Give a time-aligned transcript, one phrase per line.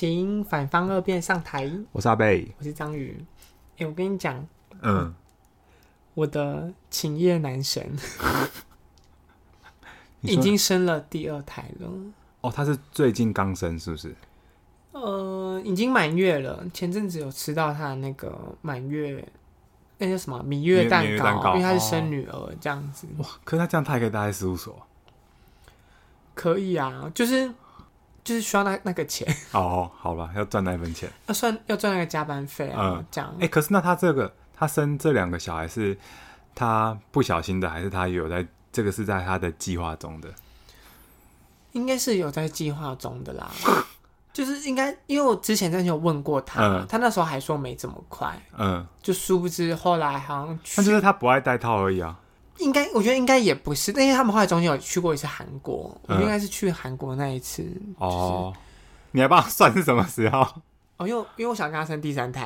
[0.00, 1.68] 请反方二辩上台。
[1.90, 3.16] 我是阿贝，我是章鱼。
[3.72, 4.46] 哎、欸，我跟你讲，
[4.80, 5.12] 嗯，
[6.14, 7.84] 我的情业男神
[10.22, 11.90] 已经生了第二胎了。
[12.42, 14.14] 哦，他是最近刚生，是不是？
[14.92, 16.64] 呃，已经满月了。
[16.72, 19.26] 前阵子有吃到他的那个满月，
[19.98, 23.08] 那叫什么蜜月蛋糕，蛋糕因为他是生女儿这样子。
[23.16, 24.80] 哇，可是他这样，他也可以待在事务所？
[26.36, 27.52] 可以啊，就是
[28.28, 29.26] 就是需要那那个钱。
[29.52, 33.30] 哦，好吧，要赚那一份钱， 要算要赚那个加班费啊，嗯、这样。
[33.36, 35.96] 哎、欸，可是那他这个他生这两个小孩是
[36.54, 40.28] 他不小心的，还是他有在这个是在他的计划中的？
[41.72, 43.50] 应该是有在计划中的啦。
[44.30, 52.18] 就是应该，因为我之前真的有问过他，嗯、他那时候还说没这么快，嗯，就殊不知后来好像，那就是他不爱戴套而已啊。
[52.58, 57.64] 应该，我觉得应该也不是，因为他们后来中间有去过一次韩国，嗯、我应该是去韩国那一次。
[57.98, 58.52] 哦，
[59.12, 60.40] 你还帮我算是什么时候？
[60.98, 62.44] 哦，因为因为我想跟他生第三胎，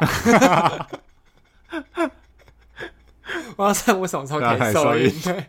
[3.57, 5.11] 我要算我什么时候可以受孕。
[5.23, 5.47] 对，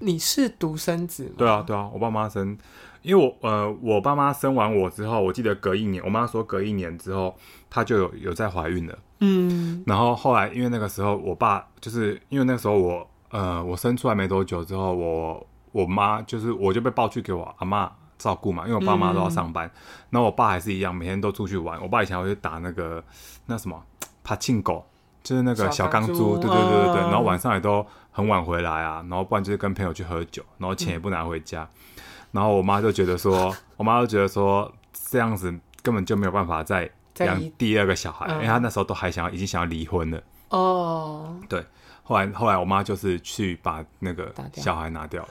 [0.00, 1.30] 你是独生子吗？
[1.38, 2.58] 对啊，对啊，我爸妈生。
[3.02, 7.34] 因为我呃，我爸妈生完我之后，我记得隔一年，我妈说隔一年之后，
[7.70, 8.98] 她就有有在怀孕了。
[9.20, 19.66] 嗯，然后后来因为那个时候我爸就是因为那个时候我呃我生出来没多久之后，我我妈就是我就被抱去给我阿妈照顾嘛，因为我爸妈都要上班。
[19.66, 19.70] 嗯、
[20.10, 21.80] 然后我爸还是一样，每天都出去玩。
[21.80, 23.02] 我爸以前会去打那个
[23.46, 23.82] 那什么
[24.24, 24.84] 帕庆狗，
[25.22, 27.00] 就是那个小钢珠，对对对对对。
[27.02, 31.62] 然后晚上也都很晚回来啊，然后不然就是跟朋友去喝酒，然后钱也不拿回家。
[31.62, 35.50] 嗯 然后我妈就觉得说，我妈就觉得说这样子
[35.82, 36.88] 根本就没有办法再
[37.20, 40.22] 养第二个小孩，嗯、因为她那时候都还想要，已经想要离婚了。
[40.50, 41.64] 哦，对，
[42.08, 45.28] 后来后来我妈就是去把那个小孩拿掉了。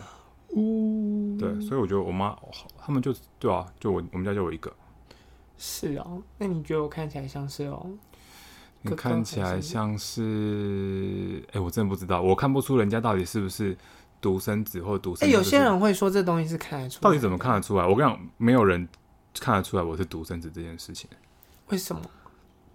[0.55, 2.37] 嗯，对，所以我觉得我妈
[2.77, 4.71] 他们就对啊，就我我们家就我一个。
[5.57, 7.89] 是哦，那你觉得我看起来像是哦？
[8.83, 13.75] 你看起来像是，哎，我真的不知道，我看不出人家到底是不是。
[14.19, 17.85] 独生子或独生子，哎、欸，有些人会说这东西是看得出來，到底怎么看得出来？
[17.85, 18.89] 我跟你讲，没有人
[19.39, 21.07] 看得出来我是独生子这件事情。
[21.67, 22.01] 为什么？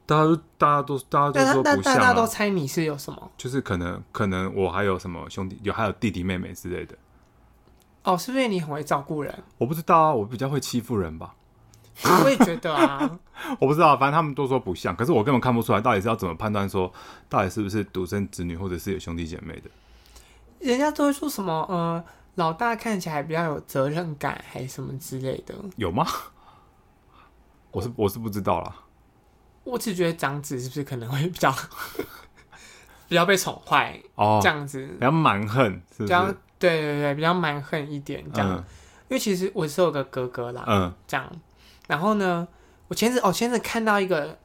[0.05, 3.31] 大家都大家都大家都说不像、啊，大家都猜你是有什么？
[3.37, 6.97] 就是可能可能我还有什么兄弟，有还有弟弟妹妹之类的。
[8.03, 9.43] 哦，是不是你很会照顾人？
[9.59, 11.35] 我不知道啊，我比较会欺负人吧。
[12.25, 13.19] 我也觉得啊，
[13.61, 16.93] 我不知道，反正他们都说不像，可是我根本看不出来，到底是要怎么判断说，
[17.29, 19.71] 到底是不是独生子女，或者是有兄弟姐妹的。
[20.59, 22.03] 人家都会说什么，呃，
[22.37, 25.55] 老大看起来比较有责任感，还是什么之类的？
[25.77, 26.07] 有吗？
[27.71, 28.75] 我是我是不知道啦。
[29.65, 31.55] 我只觉得长子是不是可能会比较
[33.09, 35.65] 比较被宠坏哦，这样子比较蛮横，
[35.97, 36.37] 是不是？
[36.59, 38.51] 对对对，比较蛮横一点这样。
[38.51, 38.57] 嗯、
[39.09, 41.29] 因为其实我是有个哥哥啦，嗯，这样。
[41.89, 42.47] 然后呢，
[42.89, 44.39] 我前阵哦，前阵看到一个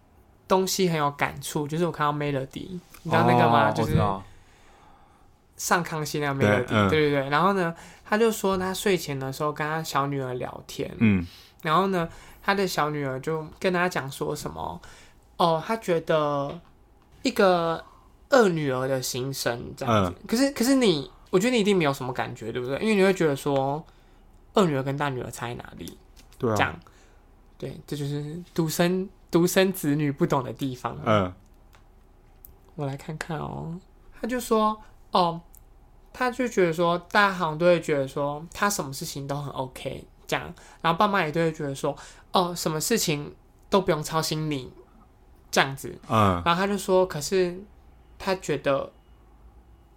[0.48, 3.70] 东西很有感触，就是我看到 Melody，你知道那个吗？
[3.70, 3.96] 哦、就是。
[5.58, 7.74] 上康熙那个 Melody，对对对，然后呢，
[8.06, 11.26] 他就说他睡前的时候跟他小女儿聊天，嗯，
[11.64, 12.08] 然后呢，
[12.44, 14.80] 他的小女儿就跟他讲说什么，
[15.38, 16.60] 哦，他觉得
[17.24, 17.84] 一个
[18.30, 22.78] 二女儿的心声这样子，嗯、可是可是你，我觉得你一定没有什么感觉，对不对？
[22.80, 23.84] 因为你会觉得说
[24.54, 25.98] 二女儿跟大女儿差在哪里？
[26.38, 26.80] 对啊，这样，
[27.58, 30.98] 对，这就是独生独生子女不懂的地方。
[31.06, 31.34] 嗯，
[32.76, 33.80] 我来看看哦，
[34.20, 34.80] 他就说。
[35.12, 35.40] 哦，
[36.12, 41.96] 他就觉得说，大家好像都会觉得说，他什么事情都很 OK 这样，然后爸妈也都会觉得说，
[42.34, 43.34] 哦，什么事情
[43.70, 44.70] 都不用操心你
[45.58, 47.60] 这样子，嗯，然后他就说，可是
[48.20, 48.94] 他觉得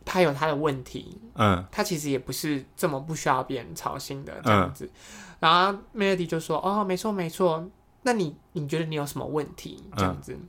[0.07, 7.69] 他有他的问题，嗯，他其实也不是这么不需要别人操心的这样子，嗯、然后 Melody 就说，哦，没错没错，
[8.05, 9.85] 那你你觉得你有什么问题？
[9.99, 10.33] 这样子？
[10.33, 10.49] 嗯、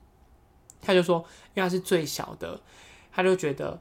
[0.80, 1.18] 他就说，
[1.56, 2.58] 因为他是最小的，
[3.12, 3.78] 他就觉得。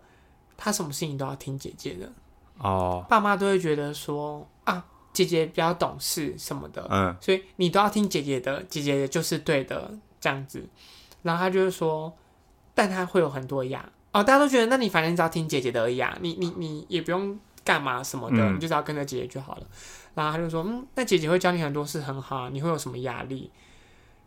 [0.62, 2.12] 他什么事情都要听姐姐的。
[2.58, 9.90] 哦，爸妈都会觉得说啊，姐姐比较懂事什么的，嗯，所以你都要听姐姐的，姐姐的就是对的
[10.20, 10.62] 这样子。
[11.22, 12.12] 然后他就是说，
[12.74, 19.62] 但他会有很多压哦，大家都觉得，那你反正只要听姐姐的而已啊，你你你也不用干嘛什么的，嗯、你就只要跟着姐姐就好了。
[20.14, 23.50] 然后他就说，嗯，那姐姐会教你很多事，很好，你会有什么压力？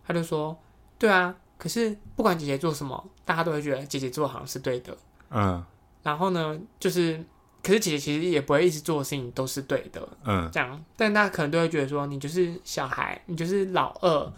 [0.08, 0.58] 他就说，
[0.98, 4.96] 对啊，可是不管姐姐做什么，大家都会觉得姐姐做好像是对的，
[5.32, 5.64] 嗯。
[6.04, 7.24] 然后呢，就是，
[7.62, 14.34] 可是姐姐其实也不会一直做的事情都是对的，嗯，这样，但大家可能都会觉得说，你就是小孩，你就是老二，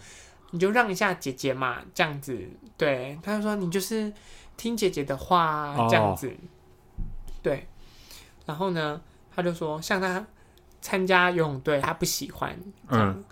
[0.51, 2.37] 你就让一下姐姐嘛，这样子，
[2.77, 4.11] 对，他就说你就是
[4.57, 6.35] 听姐姐的话，这样子，哦、
[7.41, 7.67] 对，
[8.45, 9.01] 然后呢，
[9.35, 10.25] 他就说，像他
[10.81, 12.57] 参加游泳队，他不喜欢，
[12.87, 13.23] 嗯，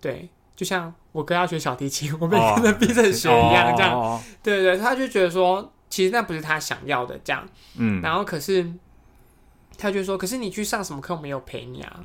[0.00, 8.70] 对，就像我哥要学小提琴， 我被跟着逼着学一样，这样，哦、对对，他就觉得说，其实那不是他想要的，这样，嗯，然后可是
[9.78, 12.00] 他就说，可是你去上什么课，我没有陪你啊。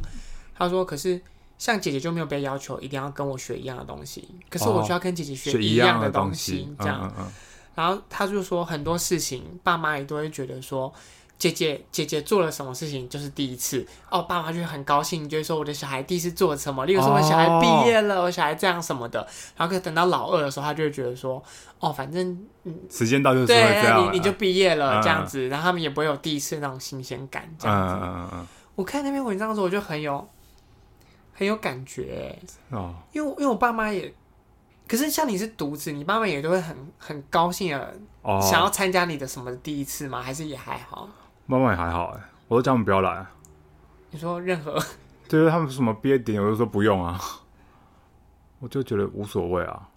[0.54, 1.20] 他说，可是
[1.62, 7.32] 像姐姐就没有被要求一定要跟我学一样的东西，可是我需要跟姐姐学一样的东西，这样，嗯嗯、
[7.76, 10.92] 然后他就说很多事情，爸妈也都会觉得说。
[11.38, 19.28] 姐姐姐姐做了什么事情就是第一次哦，爸妈就很高兴，就会说我的小孩第一次做了什么，例如说我小孩毕业了，哦、我小孩这样什么的。
[19.58, 21.44] 然后可等到老二的时候，他就会觉得说，
[21.80, 28.36] 哦，反正嗯，时间到就是对，你你就毕业了、嗯、这样子，然后他们也不会有第一次那种新鲜感这样子。
[28.76, 30.30] 我看那篇文章的时候，我就很有
[31.42, 32.38] 很有感觉
[32.70, 34.14] 哦，因为因为我爸妈也，
[34.88, 40.22] 可是像你是独子，你爸妈也都会很很高兴的，哦、想要参加你的什么第一次吗？
[40.22, 41.10] 还是也还好？
[41.48, 43.26] 妈妈也还好哎，我都叫他们不要来。
[44.12, 44.80] 你说任何？
[45.28, 47.20] 对，他们说什么毕业典礼，我就说不用啊。
[48.60, 49.90] 我就觉得无所谓啊。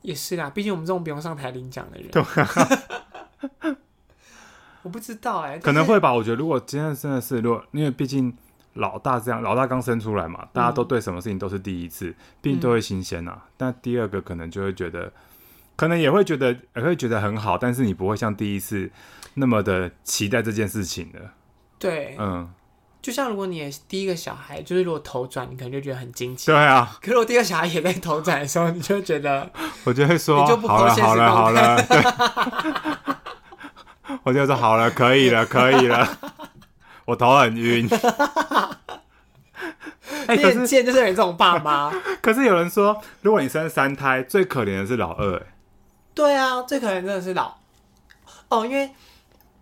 [0.00, 2.10] 也是啦，毕竟我们这种不用上台领奖的人。
[2.10, 3.76] 对啊。
[4.80, 6.14] 我不知道哎，可能会吧。
[6.14, 8.34] 我觉得如果今天真的是，如果因为毕竟
[8.74, 13.42] 老大这样，老大刚生出来嘛，大家都对什么事情都是第一次，毕竟都会新鲜啊。
[13.56, 15.12] 但第二个可能就会觉得，
[15.76, 18.90] 可能也会觉得也会觉得很好，但是你不会像第一次。
[19.36, 21.18] 那么的期待这件事情的，
[21.76, 22.48] 对，嗯，
[23.02, 26.96] 就像如果你第一个小孩就是如果头转，你可能就觉得很惊奇，对啊。
[27.02, 29.50] 可是我第二个小孩也在头转的时候，你就觉得，
[29.82, 31.76] 我就会说，你就不好了好了好了，
[34.22, 36.08] 我就说好了，可以了可以了，
[37.06, 37.88] 我头很晕。
[40.26, 41.92] 哎、欸，可是贱就是有这种爸妈。
[42.22, 45.42] 可是有人说，如果你生三胎，最可怜的是老二，哎，
[46.14, 47.54] 对啊，最可怜真的是老，
[48.48, 48.90] 哦，因为。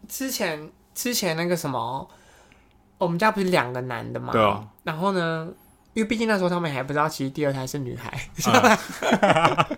[0.08, 2.10] 之前之前那个什么，
[2.98, 4.32] 我们家不是两个男的嘛？
[4.32, 4.66] 对啊。
[4.82, 5.48] 然后呢，
[5.94, 8.10] 因为毕竟那时候他们还不知道，其实第二胎是女孩。
[8.50, 8.76] 啊、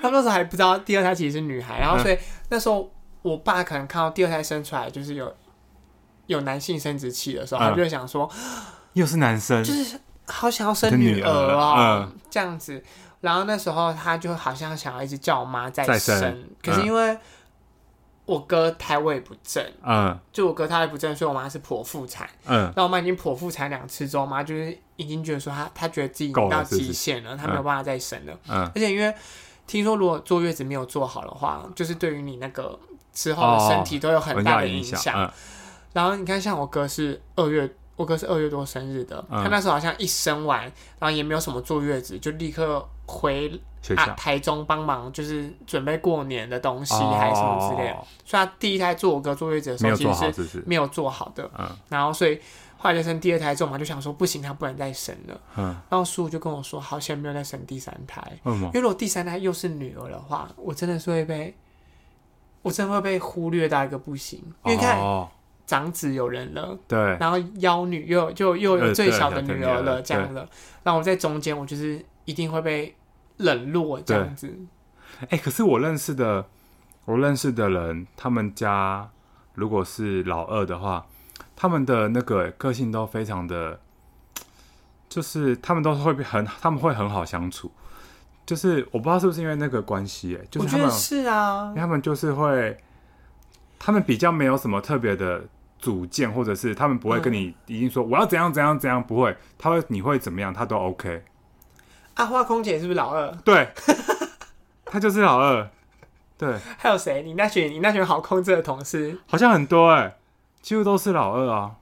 [0.00, 2.18] 他们那时候还不知道第二胎其实是女孩，然后所以
[2.48, 2.90] 那时候
[3.20, 5.30] 我爸可能看到第二胎生出来就是有
[6.30, 8.30] 有男性生殖器的时候，他就会想说，
[8.94, 12.82] 又是男生，就是好想要生女儿啊，这样子。
[13.20, 17.18] 然后那时候他就好像想要一直叫我妈再生，可是因为。
[18.26, 29.12] 我哥胎位不正，嗯，就我哥胎位不正，所以我妈是剖腹产，嗯，那我妈已经剖腹产两次之后，我妈就是已经觉得说她她觉得自己到极限了，她没有办法再生了，嗯，而且因为
[29.66, 32.78] 听说如果坐月子没有做好的话，就是对于你那个
[33.12, 35.32] 之后的身体都有很大的影响，嗯，
[35.92, 40.62] 然后你看像我哥是二月，我哥是二月多生日的，他那时候好像一生完，
[40.98, 43.60] 然后也没有什么坐月子，就立刻回。
[43.96, 52.38] 啊，台中帮忙就是准备过年的东西还是什么之类的，哦、所以他第一胎做我哥坐月子的时候其实是没有做好的，嗯，然后所以
[52.76, 61.56] 后来就生第二胎之后嘛，就想说不行，他不能再生了，嗯，然后叔叔就跟我说，好险没有再生第三胎，嗯，因为如果第三胎又是女儿的话，我真的是会被，
[62.60, 65.00] 我真的会被忽略到一个不行，因为看
[65.70, 70.40] 长子有人了，对，然后幺女又有就又有最小的女儿了这样的，
[70.82, 72.94] 然后我在中间，我就是一定会被。
[73.42, 74.54] 冷落这样子，
[75.20, 76.44] 哎、欸，可是我认识的，
[77.06, 79.08] 我认识的人，他们家
[79.54, 81.06] 如果是老二的话，
[81.56, 83.80] 他们的那个个性都非常的，
[85.08, 87.72] 就是他们都会很，他们会很好相处。
[88.44, 92.76] 就是我不知道是不是因为那个关系，哎，就是他们是啊，他们就是会，
[93.78, 95.44] 他们比较没有什么特别的
[95.80, 101.24] 主见，或者是他们不会跟你一定说我要怎样怎样怎样，不会，他会你会怎么样，他都 OK。
[102.14, 103.30] 阿花空姐是不是老二？
[103.44, 103.68] 对，
[104.84, 105.68] 他就是老二。
[106.36, 107.22] 对，还有谁？
[107.22, 110.16] 你那群你那群好控制的同事，好像很多哎、欸，
[110.62, 111.72] 几乎都是老二啊。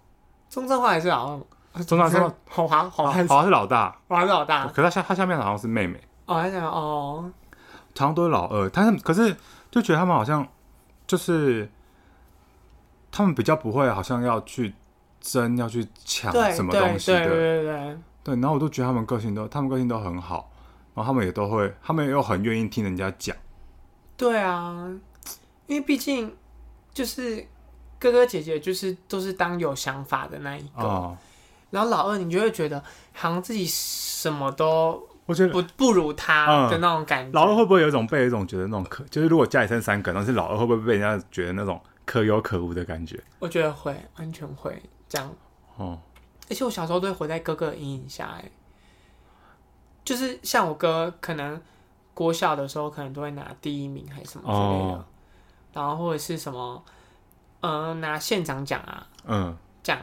[0.50, 1.33] 钟正华也是老
[1.75, 4.67] 二，钟正华好华好像好像是老大，好像是老大。
[4.67, 6.00] 可是他下他下面好像是妹妹。
[6.26, 7.31] 哦，还想哦，
[7.95, 9.35] 常常都是老二，但是可是
[9.71, 10.47] 就觉得他们好像
[11.07, 11.71] 就是
[13.11, 14.75] 他们比较不会，好像要去
[15.21, 17.19] 争，要去抢什么东西的。
[17.19, 17.99] 对对对对。
[18.25, 20.50] 对，然后我都觉得他们个性都，他们个性都很好，
[20.95, 23.35] 然后他们也都会，他们又很愿意听人家讲。
[24.19, 24.87] 对啊，
[25.67, 26.37] 因为毕竟
[26.93, 27.47] 就是
[27.99, 31.17] 哥哥姐姐，就是都是当有想法的那一个，哦、
[31.71, 32.83] 然后老二你就会觉得
[33.15, 37.33] 好像自己什么都，我觉得不不如他的那种感觉。
[37.33, 43.23] 老二会不会有一种被一种觉得那种可，就是如果家里生三个，但是老二会不会被人家觉得那种可有可无的感觉？
[43.38, 45.31] 我觉得会，完全会这样。
[45.77, 46.00] 哦。
[46.49, 48.50] 而且我小时候都会活在哥哥的阴影下，哎，
[50.03, 51.61] 就是像我哥，可能
[52.15, 55.05] 国小的时候可能都会拿第一名还是什么之类的，哦、
[55.75, 56.83] 然后或者是什么，
[57.61, 59.99] 嗯、呃，拿县长奖啊，嗯，奖，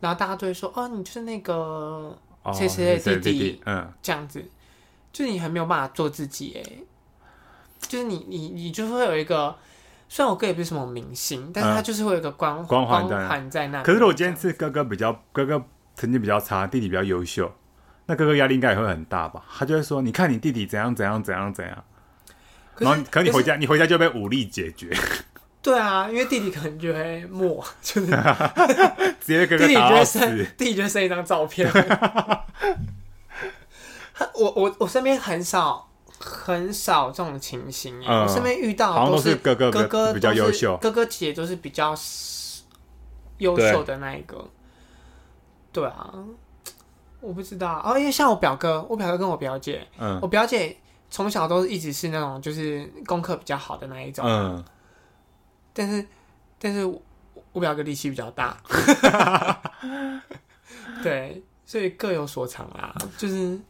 [0.00, 2.18] 然后大家都会说，哦，你就是那个
[2.52, 4.44] 谁谁谁弟弟，弟弟，嗯，这样子，
[5.12, 6.82] 就你还没有办法做自己哎，
[7.78, 9.56] 就是你你你就会有一个，
[10.14, 13.82] 虽然我哥也不是什么明星，但是他就是会有一个光光环环在那。
[13.82, 15.64] 可是我今天是哥哥比较哥哥
[15.96, 17.50] 成绩比较差，弟弟比较优秀，
[18.04, 19.42] 那哥哥压力应该也会很大吧？
[19.56, 21.84] 他就会说：“你看你弟弟怎样怎样怎样怎样。”
[22.76, 24.94] 然后，可是你回家，你回家就被武力解决。
[25.62, 28.08] 对啊，因为弟弟可能就会默，就是
[29.18, 30.18] 直接哥哥打死。
[30.58, 31.66] 弟弟就剩一张照片。
[34.34, 35.88] 我我我身边很少
[36.24, 41.94] 很少这种情形，我身边遇到都是哥哥哥哥比较优秀，哥哥姐都是比较
[43.38, 44.48] 优秀的那一个。
[45.72, 46.14] 对啊，
[47.20, 50.76] 我不知道哦，因为像我表哥，我表哥跟我表姐，嗯，我表姐。
[51.14, 54.64] 从小都一直是那种就是功课比较好的那一种，嗯，
[55.74, 56.06] 但是
[56.58, 56.86] 但是
[57.52, 58.56] 我表哥力气比较大，
[61.04, 62.96] 对，所以各有所长啦。
[63.18, 63.60] 就是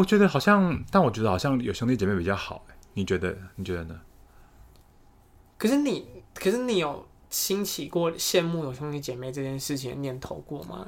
[0.00, 2.64] 我觉得好像，但我觉得好像有兄弟姐妹比较好。
[2.94, 3.36] 你觉得？
[3.56, 4.00] 你觉得呢？
[5.58, 10.86] 可是你，可是你有兴起过羡慕有兄弟姐妹这件事情的念头过吗？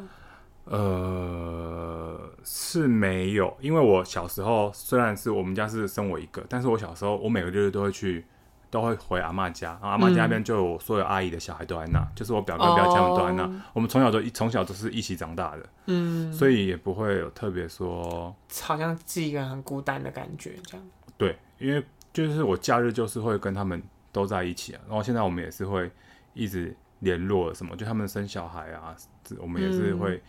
[0.64, 8.24] 呃，是没有，因为我小时候虽然是我们家是生我一个，但是我小时候我每个月都会去，
[8.72, 20.86] 都会回阿妈家，然后阿妈家那边就有所有阿姨的小孩都在那，嗯、就是我表哥表姐们都在那，哦、我们从小都从小都是一起长大的，嗯，所以也不会有特别说，好像自己一个人很孤单的感觉这样。
[21.18, 25.90] 对，因为就是我假日就是会跟他们都在一起啊，然后现在我们也是会
[26.32, 28.96] 一直联络什么，就他们生小孩啊，
[29.38, 30.22] 我们也是会。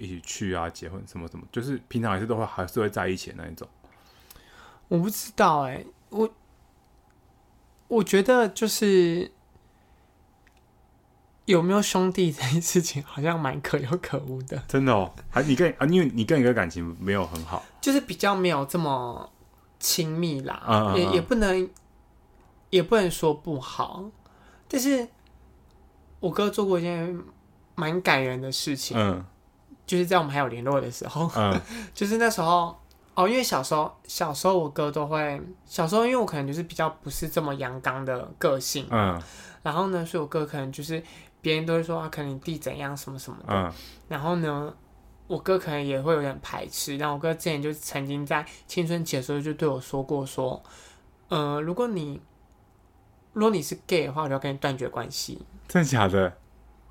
[0.00, 3.66] 一起去啊，结婚什么什么，就是平常也是都会还是会在一起的那一种。
[4.86, 6.30] 我不知道哎、欸，我
[7.88, 9.32] 我觉得就是
[11.46, 14.62] 有没有兄弟这件事情，好像蛮可有可无的。
[14.68, 19.30] 真的哦，还你跟啊，因为你跟一个感情没有很好，就是比较没有这么
[19.80, 21.70] 亲密啦，嗯嗯嗯，也也不能
[22.70, 24.04] 也不能说不好，
[24.68, 25.08] 但是
[26.20, 27.18] 我哥做过一件
[27.74, 29.24] 蛮感人的事情，嗯。
[29.86, 31.58] 就是在我们还有联络的时候，嗯、
[31.94, 32.78] 就是那时候
[33.18, 39.20] 哦，因为小时候小时候我哥都会小时候，因为我可能就是比较不是这么阳刚的个性，嗯，
[39.60, 41.02] 然后呢，所以我哥可能就是
[41.40, 43.72] 别人都会说啊，可能你弟怎样什么什么的，嗯、
[44.06, 44.72] 然后呢，
[45.26, 46.96] 我哥可能也会有点排斥。
[46.96, 50.62] 然后我哥之前就曾经在青春期的时候就对我说过说，
[51.26, 52.20] 呃，如果你
[53.32, 55.44] 如果你是 gay 的话，我就要跟你断绝关系。
[55.66, 56.32] 真的假的？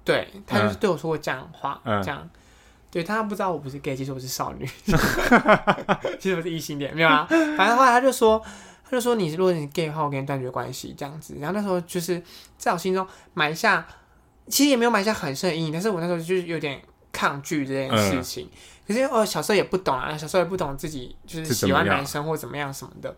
[0.04, 2.30] 对，他就是对我说过这样的话，嗯、这样。
[2.90, 4.66] 对，他不知道我不是 gay，其实我是少女，
[6.18, 7.28] 其实我是异性恋，没有啊。
[7.58, 8.42] 反正后来他就说，
[8.86, 11.36] 他就说你如果你 gay 的话，我跟你断绝关系这样子。
[11.38, 12.22] 然后那时候就是
[12.58, 13.86] 在我心中埋下，
[14.48, 18.46] 其实也没有埋下很深的阴影，但是我那时候就是有点抗拒这件事情。
[18.46, 23.14] 嗯、可是我小时候也不懂啊，小时候也不懂自己就是喜欢男生或怎么样什么的。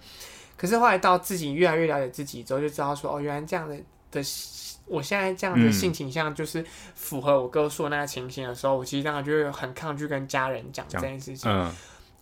[0.58, 3.78] 可是后来到自己越来越了解自己之后，就知道说哦，原来这样的
[4.10, 4.22] 的。
[4.90, 6.66] 我现在这样的性倾向就是
[6.96, 11.52] 符合我哥说的那个情形的时候，嗯、我其实当时就会很抗拒跟家人讲这件事情。
[11.52, 11.72] 嗯。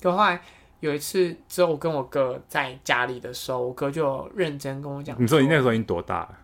[0.01, 0.39] 可后来
[0.81, 5.15] 有一次，之后我跟我哥在家里的时候，我哥就认真跟我讲。
[5.19, 6.37] 你说你那个时候已经多大了？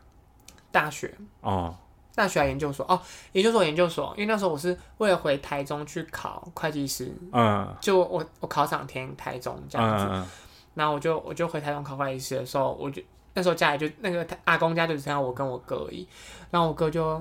[0.71, 1.75] 大学哦，
[2.15, 2.99] 大学还研究所哦，
[3.33, 7.13] 研究所研究所，因为那时候我是为了回台中去考会计师。
[7.31, 7.75] 嗯。
[7.79, 10.25] 就我我考上填台中这样子，嗯、
[10.73, 13.01] 然后我就我就回台中考会计师的时候，我就。
[13.33, 16.07] 那时候家里就那个阿公家就只剩下我跟我哥而已，
[16.51, 17.15] 然后我哥就，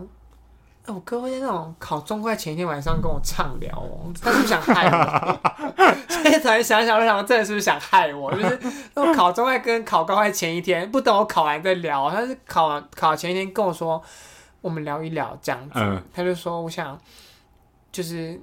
[0.84, 5.40] 哎，我哥会在那种考中快前一天晚上跟我畅聊哦，他是不是想害我？
[6.08, 8.30] 现在才想想，我想真的是不是想害我？
[8.32, 8.58] 就是
[8.94, 14.02] 那种考中会跟考高会前一天，不等我考完再聊，他是考完考前一天跟我说，
[14.60, 16.98] 我们聊一聊这样子，嗯、他就说我想，
[17.90, 18.38] 就是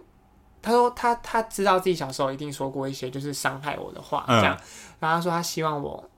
[0.62, 4.66] 他说他他知道自己小时候一定说过一些就是伤害我的话，这样，嗯、
[5.02, 6.09] 然后他说他希望我。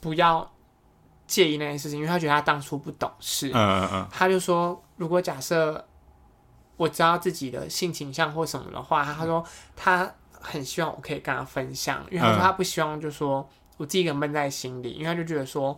[0.00, 0.50] 不要
[1.26, 3.50] 介意那件事情，因为他觉得他当初不懂事。
[3.52, 4.08] 嗯嗯嗯。
[4.10, 5.86] 他就说，如果假设
[6.76, 9.44] 我知道自己的性倾向或什么的话，他说
[9.76, 15.76] 他很希望我可以跟他分享，因为他说他不希望就说我自己一个闷在心里，因为他就觉得说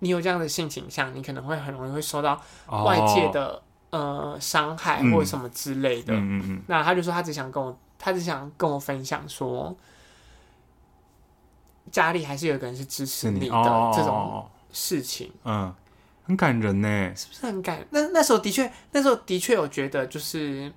[0.00, 6.12] 你有这样的性倾向，你可能会很容易会受到外界的、哦、呃伤害或者什么之类的。
[6.12, 6.62] 嗯嗯嗯。
[6.66, 9.74] 那他就说他只想跟我，他只想跟我分享说。
[11.90, 15.74] 家里还是有一个人是支持你的这种事情，嗯，
[16.24, 17.84] 很感人呢，是不是很感？
[17.90, 20.72] 那那时候的确，那时候的确有觉得，就是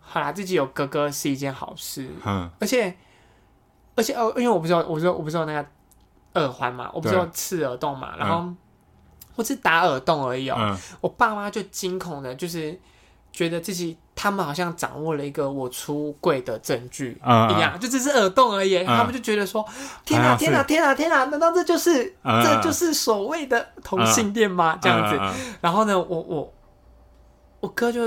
[0.00, 2.96] 好啦，自己有哥哥是一件好事，嗯，而且
[3.94, 5.66] 而且哦，因为我不知道，我不知道，我不知道那个
[6.40, 8.52] 耳环嘛，我不知道刺耳洞嘛，然后
[9.36, 12.78] 我只打耳洞而已哦，我爸妈就惊恐的，就是
[13.32, 18.76] 觉得自己他们好像掌握了一个我出柜的证据一嗯样，就只是耳洞而已。
[18.78, 19.64] 嗯他们就觉得说
[20.06, 21.24] ：“天哪，好像是天哪，天哪，天哪！
[21.24, 25.18] 难道这就是嗯这就是所谓的同性恋吗？”这样子。
[25.60, 26.54] 然后呢，我我
[27.60, 28.02] 我哥就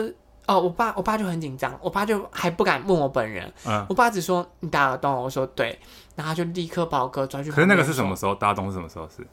[0.47, 5.77] 哦，我爸我爸就很紧张，我爸就还不敢问我本人，嗯我爸只说你打耳洞，我说对，
[6.15, 7.51] 然后就立刻把我哥抓去。
[7.51, 8.15] 可是那个是什么？
[8.15, 8.33] 时候？
[8.33, 9.07] 大东是什么时候？
[9.09, 9.27] 是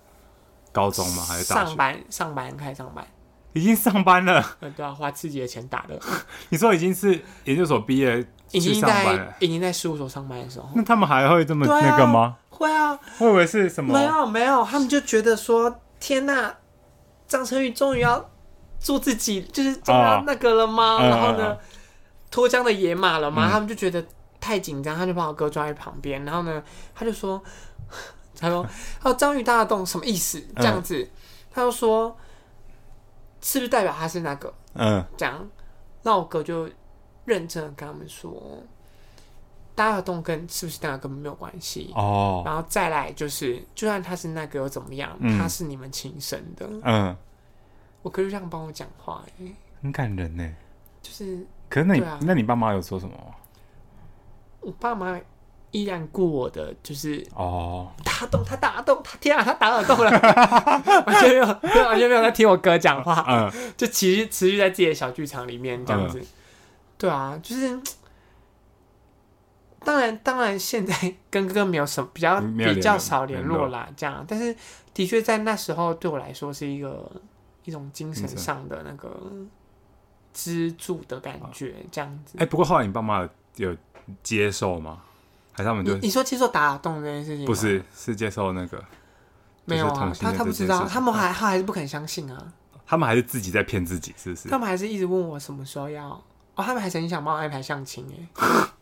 [0.73, 1.23] 高中吗？
[1.23, 1.67] 还是大学？
[1.67, 3.07] 上班上班开始上班，
[3.55, 4.45] 已经上班了。
[4.61, 5.99] 呃， 对啊，花自己的钱打的，
[6.51, 12.37] 你说已经是研究所毕业去已经上班了在，已经在事务所上班的时候，那他们还会这么对啊那个吗？
[12.51, 13.93] 会啊，我以为是什么？
[13.99, 16.55] 没有没有，他们就觉得说，天呐，
[17.27, 18.31] 张成宇终于要
[18.79, 20.99] 做自己，就是终于要那个了吗？
[21.03, 21.57] 然后呢
[22.31, 23.49] 脱缰的野马了吗？
[23.49, 24.05] 嗯他们就觉得
[24.41, 26.63] 太紧张，他就把我哥抓在旁边，然后呢，
[26.95, 27.43] 他就说，
[28.39, 28.65] 他说，
[29.01, 30.41] 他说张宇大的洞什么意思？
[30.57, 31.09] 这样子，
[31.51, 32.17] 他就说，
[33.45, 34.53] 是不是代表他是那个？
[34.73, 35.47] 嗯这样，
[36.03, 36.67] 那我哥就
[37.27, 38.63] 认真的跟他们说，
[39.75, 41.93] 大耳洞跟是不是那个根本没有关系。
[41.95, 45.15] 哦然后再来就是，就算他是那个又怎么样？
[45.21, 46.67] 嗯他是你们亲生的。
[46.85, 47.15] 嗯，
[48.01, 50.57] 我哥就这样帮我讲话、欸，很感人呢。
[51.03, 53.35] 就是可是那你对啊那你爸妈有说什么吗？
[54.61, 55.21] 我爸妈
[55.75, 60.11] 依然顾我的，就是哦，打耳洞，他打耳洞，他天啊，他打耳洞了，
[61.05, 66.23] 完全没有，完全没有在听我哥讲话，嗯就持续持续在自己的小剧场里面这样子。
[66.97, 67.79] 对啊，就是。
[69.85, 70.95] 当然，当然，现在
[71.29, 74.25] 跟哥哥没有什么比较比较少联络啦，这样。
[74.27, 74.57] 但是，
[74.95, 77.07] 的确在那时候对我来说是一个
[77.65, 79.15] 一种精神上的那个
[80.33, 82.39] 支柱的感觉，这样子。
[82.39, 83.21] 哎，不过后来你爸妈
[83.57, 83.77] 有有
[84.23, 85.03] 接受吗？
[85.55, 88.83] 还是他们就你你说接受打耳洞这件事情不是是接受那个？
[89.65, 92.53] 没有啊他他不知道，他们还他还是不肯相信啊，
[92.87, 94.49] 他们还是自己在骗自己，是不是？
[94.51, 96.09] 他们还是一直问我什么时候要
[96.55, 98.29] 哦，他们还曾经想帮我安排相亲哎，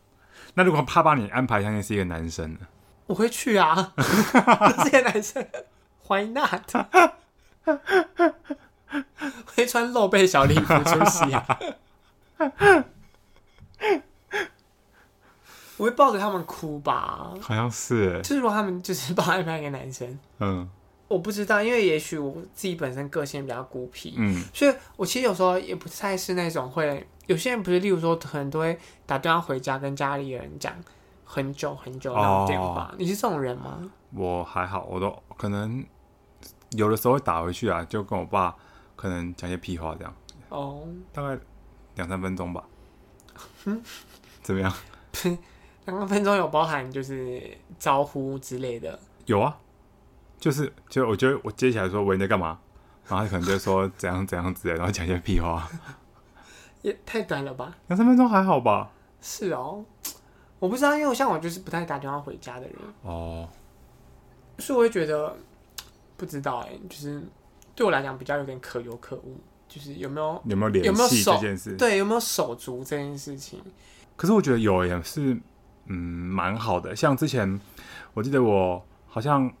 [0.55, 2.59] 那如果他帮你安排相亲是一个男生呢？
[3.05, 3.93] 我会去啊，
[4.83, 5.45] 这些男生
[6.07, 6.69] Why not？
[9.55, 11.59] 会穿露背小礼服出席啊，
[15.77, 18.13] 我会抱着他们哭吧，好像是。
[18.15, 20.69] 欸，就是如果他们就是帮我安排一个男生，嗯。
[21.09, 24.43] 我不知道，因为也许我自己本身个性比较孤僻，嗯。
[24.53, 30.73] 所以我其实有时候也不太是那种会，有些人不是，例如说可能都会打电话回家跟家里人讲
[31.23, 32.89] 很久很久那种电话。
[32.91, 32.95] 哦。
[32.97, 33.79] 你是这种人吗？
[34.15, 35.85] 我还好，我都可能
[36.71, 38.55] 有的时候会打回去啊，就跟我爸
[38.95, 40.15] 可能讲些屁话这样，
[40.49, 40.81] 哦，
[41.11, 41.37] 大概
[41.95, 42.63] 两三分钟吧。
[43.65, 43.79] 嗯。
[44.41, 44.73] 怎么样？
[45.85, 47.41] 两三分钟有包含就是
[47.77, 48.99] 招呼之类的。
[49.25, 49.57] 有啊，
[50.39, 52.59] 就是就我觉得我接起来说喂你在干嘛，
[53.07, 55.69] 然后他可能就会说怎样怎样之类，然后讲一些屁话。
[56.81, 57.75] 也太短了吧？
[57.87, 58.91] 两三分钟还好吧？
[59.21, 59.85] 是哦，
[60.59, 63.47] 我不知道，因为我像我就是不太打电话回家的人，哦，
[64.59, 65.33] 所以我会觉得
[66.17, 67.23] 不知道哎、就是
[67.73, 69.37] 对我来讲比较有点可有可无，
[69.69, 71.77] 就是有没有有没有联系这件事？
[71.77, 73.61] 对有没有手足这件事情。
[74.17, 75.39] 可是我觉得有也是，
[75.85, 76.95] 嗯，蛮好的。
[76.95, 77.59] 像之前
[78.13, 79.51] 我记得我好像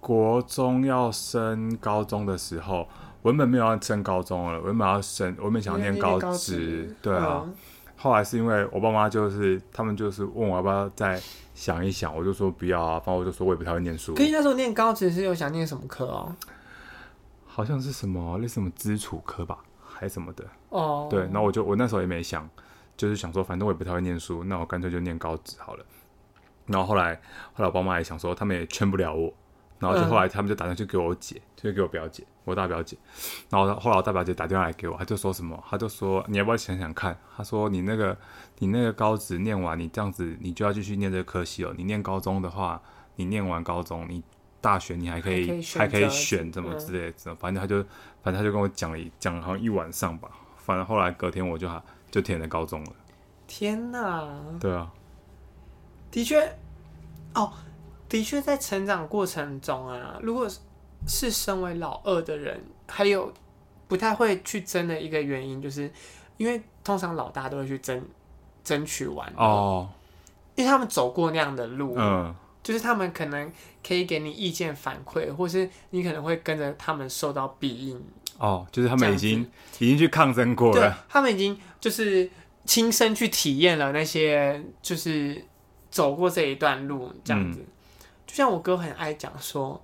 [0.00, 2.88] 国中要升高中的时候，
[3.22, 7.42] 我原本没有要升高中了，我原本要升，我原本想要念高职，对啊。
[7.44, 7.54] 嗯
[7.94, 11.22] 后来是因为我爸妈就是他们就是问我要不要再
[11.54, 16.34] 想一想，我就说不要啊，反正我就说我也不太会念书可，是那时候念高职是有想念什么科哦？
[17.46, 20.44] 好像是什么类似什么基础科吧，还是什么的。
[20.70, 22.50] 哦，对，然后我就我那时候也没想，
[22.96, 25.84] 就是想说反正我也不太会念书，那我干脆就念高职好了。
[26.66, 27.14] 然后后来
[27.52, 29.32] 后来我爸妈也想说，他们也劝不了我，
[29.80, 32.96] 然后就后来他们就打算去给我姐，就给我表姐，我大表姐。
[33.50, 37.18] 然后后来我大表姐打电话来给我，她就说什么，她就说你要不要想想看？
[37.36, 38.16] 她说你那个
[38.58, 41.74] 你那个高职念完，你这样子你就要继续念这个科系哦。
[41.76, 42.80] 你念高中的话，
[43.16, 44.22] 你念完高中，你
[44.60, 47.82] 大学你还可以还可以选怎么之类的，反正他就
[48.22, 50.30] 反正他就跟我讲了一讲了好像一晚上吧。
[50.56, 51.68] 反正后来隔天我就
[52.12, 52.92] 就填了高中了。
[53.48, 54.92] 天哪，对啊，
[56.10, 56.40] 的确，
[57.34, 57.52] 哦，
[58.08, 60.48] 的确在成长过程中啊，如果
[61.08, 63.32] 是身为老二的人，还有
[63.88, 65.90] 不太会去争的一个原因，就是
[66.36, 68.02] 因为通常老大都会去争
[68.62, 69.88] 争取完哦，
[70.54, 73.52] 因为他们走过那样的路，嗯，就是他们可能
[73.86, 78.02] 可以给你意见反馈，或是你可能会跟着他们受到庇应。
[78.42, 81.04] 哦，就是他们已这经已经去抗争过对了。
[81.08, 82.28] 他们已经就是
[82.64, 85.44] 亲身去体验了那些，就是
[85.90, 87.60] 走过这一段路这样子。
[87.60, 87.66] 嗯
[88.24, 89.82] 就像我哥很爱讲说，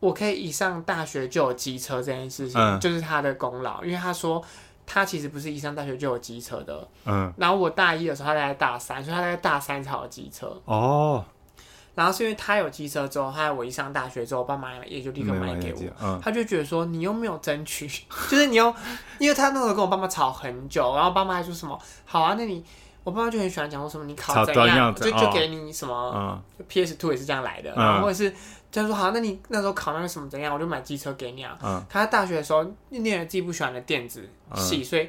[0.00, 4.42] 我可以一上大学就有机车这件事情，嗯就是他的功劳，因为他说
[4.84, 10.60] 他其实不是一上大学就有机车的，嗯，然后我大一的时候他在大三，所以他在大三才有机车。
[10.64, 11.24] 哦，
[11.94, 15.80] 然后是因为他有机车之后，他我一上大学之后，我爸妈也就立刻买给我。
[16.02, 17.86] 嗯，他就觉得说你又没有争取，
[18.28, 18.74] 就是你又，
[19.18, 22.64] 因为他那时候跟我爸妈吵很久，然后爸妈还说什么好啊，那你
[23.04, 28.32] 我爸妈就很喜欢讲说什么你考怎样，就就给你什么，PS Two 也是这样来的，然后或者是。
[28.72, 31.58] 就说好，那你那时候考那个什么怎样，我就买机车给你啊。
[31.60, 31.84] 嗯。
[31.88, 34.20] 他在大学的时候念了自己不喜欢的电子
[34.54, 35.08] 系，嗯、所以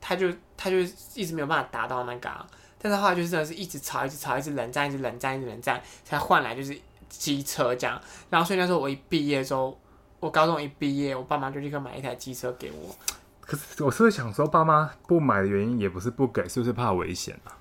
[0.00, 0.78] 他就他就
[1.14, 2.44] 一直没有办法达到那个、啊。
[2.82, 6.74] 但是后来就是真的是一直吵，一直吵，一直冷战，一直冷战，一直冷战，才换来就是
[7.08, 8.00] 机车这样。
[8.30, 9.78] 然后所以那时候我一毕业之后，
[10.18, 12.96] 我高中一毕业，我爸妈就立刻买一台机车给我。
[13.40, 17.58] 可是我是想说，爸妈不买的原因也不是不给，是不是怕危险啊？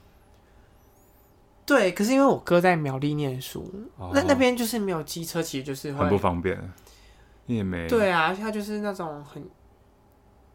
[1.65, 6.57] 对，可是因为我哥在苗栗念书，哦、那那边就是没有机车，其实就是很不方便。
[7.45, 9.43] 你也没对啊，他就是那种很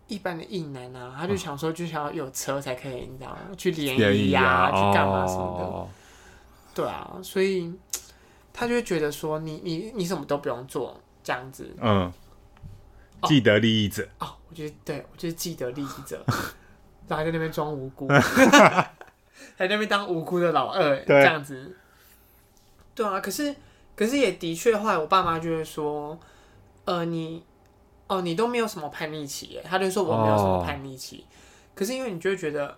[0.07, 3.39] 一般的硬男啊，他就想说，就想要有车才可以，你知道吗？
[3.57, 5.65] 去联谊啊，去干嘛什么的。
[5.65, 5.89] 哦、
[6.75, 7.73] 对啊，所以
[8.53, 11.75] 他就会觉得说你，你你你什么都不用做，这样子。
[11.81, 12.13] 嗯。
[13.27, 16.23] 既得利益者哦，哦，我觉得对，我就是既得利益者，
[17.09, 18.07] 然后还在那边装无辜。
[19.57, 21.75] 在那边当无辜的老二，对这样子，
[22.95, 23.55] 对啊，可是
[23.97, 26.19] 可是也的确，后来我爸妈就会说，
[26.85, 27.43] 呃，你
[28.07, 31.31] 哦，你都没有什么叛逆期，他就说我没有什么叛逆期，哦、
[31.75, 32.77] 可是因为你就会觉得，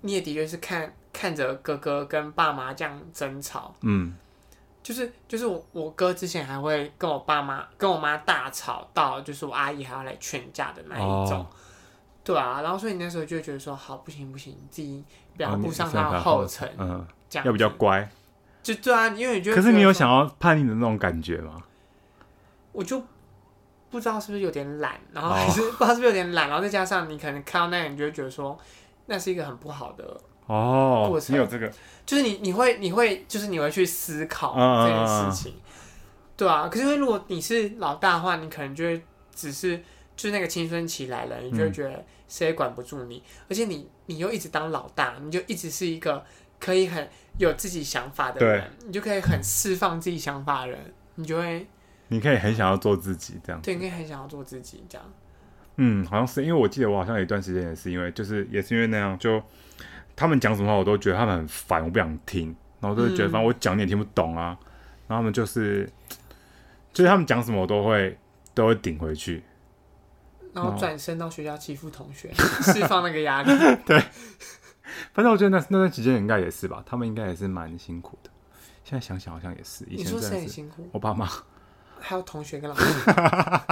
[0.00, 4.14] 你也的确是看看着哥哥跟爸妈这样争吵，嗯，
[4.82, 11.40] 就是就是我我哥之前还会跟我爸妈跟我妈大吵到，就是我阿姨还要来劝架的那一种。
[11.40, 11.46] 哦。
[12.24, 15.04] 对啊，然后所以你那时候就觉得说，好，不行不行，你自己
[15.36, 18.10] 不要步上他的后尘，嗯，这样要比较乖，
[18.64, 21.62] 就对啊，因为你觉得，可是你有想要叛逆的那种感觉吗？
[22.72, 23.00] 我就
[23.90, 28.58] 不知道是不是有点懒，然后还是、哦、不知道是不是有点懒，然后再加上你可能看到那个，你就会觉得说，
[29.06, 31.34] 那是一个很不好的哦过程。
[31.34, 31.70] 你有这个，
[32.04, 35.72] 就是你你会你会就是你会去思考这件事情，嗯嗯嗯
[36.36, 36.68] 对啊。
[36.68, 39.02] 可是因为如果你是老大的话，你可能就会
[39.34, 39.76] 只是
[40.16, 41.90] 就是那个青春期来了，你就会觉得。
[41.90, 46.20] 嗯谁也管不住你，而且你你又一直当老大，你就一直是一个
[46.58, 51.64] 可以很有自己想法的人，你就可以很释放自己想法的人，你就会，
[52.08, 55.12] 你可以很想要做自己这样，对，你可以很想要做自己这样。
[55.76, 59.42] 嗯，好像是因为我记得我好像有一段时间也是因为就是也是因为那样，就
[60.14, 64.66] 他们讲什么话我都觉得他们很烦，我不想听，然后我都觉得反正我讲你也听不懂啊，嗯、
[65.08, 65.88] 然后他们就是
[66.92, 68.18] 就是他们讲什么我都会
[68.54, 69.42] 都会顶回去。
[70.54, 72.32] 然后转身到学校欺负同学，
[72.64, 73.50] 释、哦、放那个压力。
[73.84, 73.98] 对，
[75.12, 78.30] 反正我觉得那那段期间应该也是吧，他们应该也是蛮辛苦的。
[78.82, 79.84] 现在想想好像也是。
[79.84, 80.88] 以前真的是你说谁很辛苦？
[80.92, 81.28] 我爸妈，
[82.00, 82.84] 还有同学跟老师。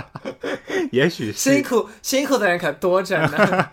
[0.92, 3.70] 也许是辛苦辛苦的人可多着呢。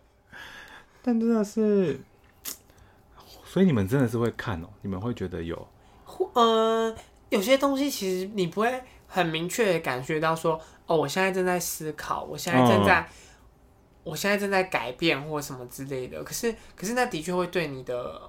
[1.02, 2.00] 但真的是，
[3.44, 4.68] 所以你们真的是会看哦？
[4.82, 5.68] 你们会觉得有？
[6.34, 6.94] 呃，
[7.28, 10.60] 有些东西其实你不会很明确的感觉到说。
[10.88, 13.06] 哦，我现在正在思考，我现在正在，哦、
[14.04, 16.22] 我现在正在改变或什么之类的。
[16.22, 18.20] 可是，可是那的确会对你的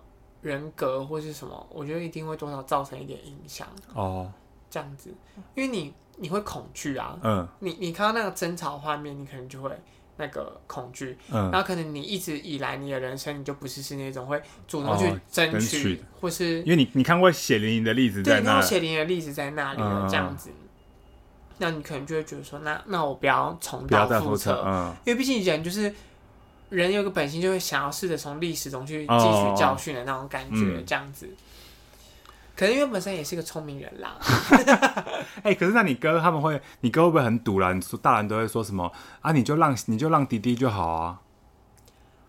[0.41, 3.67] 人格或是什么，我觉得一定会多少造成一点影响。
[3.93, 4.33] 哦，
[4.69, 5.13] 这样子，
[5.55, 9.71] 因为你你会恐惧啊，嗯，你你看到那个争吵画面，你可能就会
[10.17, 20.49] 那个恐惧，嗯，然后可能你一直以来你的人生，你就不是是那种会主动去争取，哦、争取或是因为你你看过血淋淋的例子在那，对，你看过血淋淋的例子在那里了，这样子。
[20.49, 20.63] 嗯
[21.59, 25.91] 那你可能就会觉得说，那那我不要重蹈覆辙，嗯，因为毕竟人就是
[26.69, 31.27] 人有个本性，就会想要试着从历史中去汲取教训的那种感觉，哦、这样子。
[32.57, 34.17] 嗯、可能因为本身也是个聪明人啦。
[35.43, 37.79] 哎、欸，可是那你哥他们会，你哥会不会很堵然？
[37.79, 38.91] 说大人都会说什么
[39.21, 39.31] 啊？
[39.31, 41.19] 你就让你就让弟弟就好啊。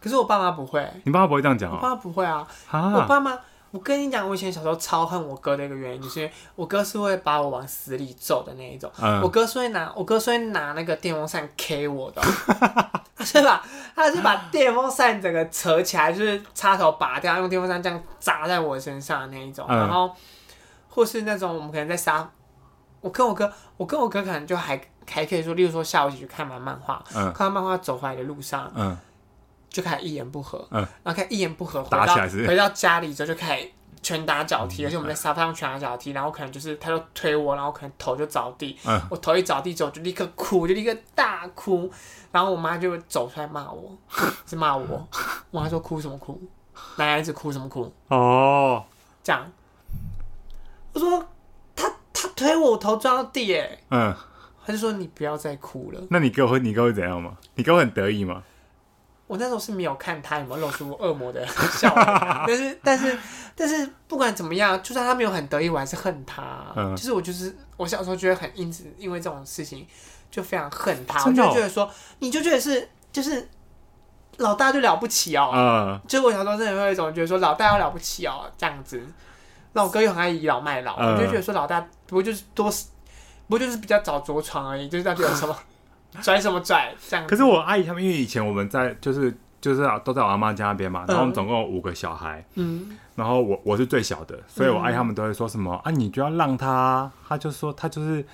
[0.01, 1.77] 可是我爸妈不会，你爸妈不会这样讲啊？
[1.77, 3.39] 我爸妈不会啊，哈我爸妈。
[3.71, 8.91] 我跟你讲，我以前小时候超恨我哥的一个原因，就是因为我哥是会把我往死里揍的那一种。
[8.99, 12.23] 嗯、我哥是会拿，我哥是会拿那个电风扇 K 我的，
[13.15, 13.63] 他是把，
[13.95, 19.67] 他是把电风扇整个扯起来，就是插头拔掉，用电风扇这样砸在我身上的那一种。
[19.69, 20.11] 嗯、然后，
[20.89, 22.27] 或是那种我们可能在沙，
[23.03, 28.73] 我跟我哥，我跟我哥可能就还还可以说，例如说下午一起去看完漫画，嗯、看完漫画走回来的路上。
[28.75, 28.97] 嗯
[29.71, 33.71] 就开始一言不合，嗯，然后开始一言不合，打起来是，回到家里之后就开始
[34.03, 41.91] 拳打脚踢，而且我们在沙发上拳打脚踢，然后可能就是他就推我，然后可能头就着地，嗯，我头一着地之后就立刻哭，就立刻大哭，
[42.33, 43.97] 然后我妈就走出来骂我，
[44.47, 45.09] 是骂我，
[45.51, 46.41] 我妈说哭什么哭，
[46.97, 47.93] 男孩子哭什么哭？
[48.09, 48.85] 哦，
[49.23, 49.51] 这样，
[50.93, 51.29] 我说
[51.77, 54.15] 他他推我，我头撞到地，哎，嗯，
[54.65, 56.01] 他就说你不要再哭了。
[56.11, 57.37] 那你哥会你哥会怎样吗？
[57.57, 58.43] 你哥会很得意吗？
[59.29, 62.05] 我那时候是没有看他有没有露出恶魔的 笑容，
[62.47, 63.19] 但是但是
[63.55, 66.43] 但是不管怎么样，就算他没有很得意，我还是恨他。
[66.75, 69.87] 嗯，就是我就是我小时候觉得很因此因为这种事情
[70.31, 71.89] 就非常恨他，我就觉得说
[72.21, 73.47] 你就觉得是就是
[74.39, 79.01] 老大就了不起哦，嗯，就我小时候真的会有一种觉得说老大要了不起哦这样子，
[79.75, 82.71] 那我哥又很爱倚老卖老，我就觉得说老大不过就是多
[83.47, 85.55] 不过就是比较早着床而已，就是到底有什么？
[86.23, 86.95] 拽什么拽？
[87.09, 87.27] 这样。
[87.27, 98.25] 可是我阿姨他们，因为以前我们在就是就是都在我阿妈家那边嘛，然后我们总共有五个小孩，嗯，然后我我是最小的，所以我阿姨他们都会说什么、嗯、啊，你就要让他，他就说他就是。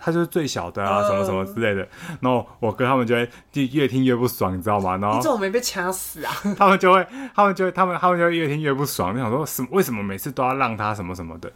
[0.00, 1.86] 他就是最小的啊，什么什么之类的。
[2.20, 4.96] 然后我哥他们就会就越听越不爽，你知道吗？
[4.96, 6.32] 然后你怎么没被掐死啊？
[6.56, 9.14] 他们就会，他们就会，他们他们就会越听越不爽。
[9.14, 9.68] 就想说什么？
[9.72, 11.50] 为什么每次都要让他什么什么的？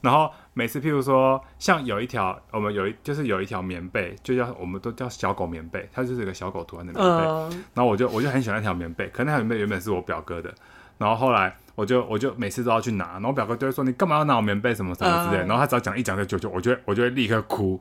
[0.00, 7.26] 然后每次譬如说，像有一条，我们有一就是有一条棉被，就叫我们都叫小狗棉被，它就是一个小狗图案的棉被。
[7.26, 10.52] 嗯、然后我就我就很喜欢那条棉被，可那条棉被原本是我表哥的。
[10.98, 15.46] 然后后来我就我就每次都要去拿，然后我表哥就会说，你干嘛要拿我棉被什么什么之类的。
[15.46, 17.80] 然后他只要讲一讲就就我就会我就会立刻哭。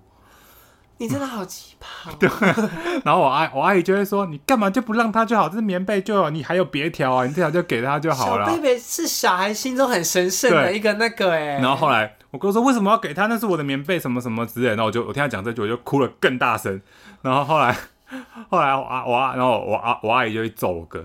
[0.97, 2.15] 你真的好奇葩、哦。
[2.17, 2.29] 对，
[3.03, 5.49] 然后我阿我阿姨就会说：“你干嘛就不让他就好？
[5.49, 7.25] 这是棉被就有，你还有别条啊？
[7.25, 11.59] 你这条就给他就好了。”小贝贝是小孩心中很神圣的一个那个哎。
[11.59, 13.27] 然后后来我哥说：“为什么要给他？
[13.27, 16.81] 那是我的棉被，什么什么之类。”然后我就我听他讲这句，我就哭了更大声。
[17.21, 17.75] 然后后来
[18.49, 21.03] 后来我阿我阿然后我阿我阿姨就会揍我哥。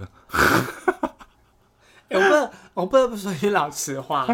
[2.11, 2.51] 欸、 我不
[2.81, 4.27] 我不得不说一句老实话。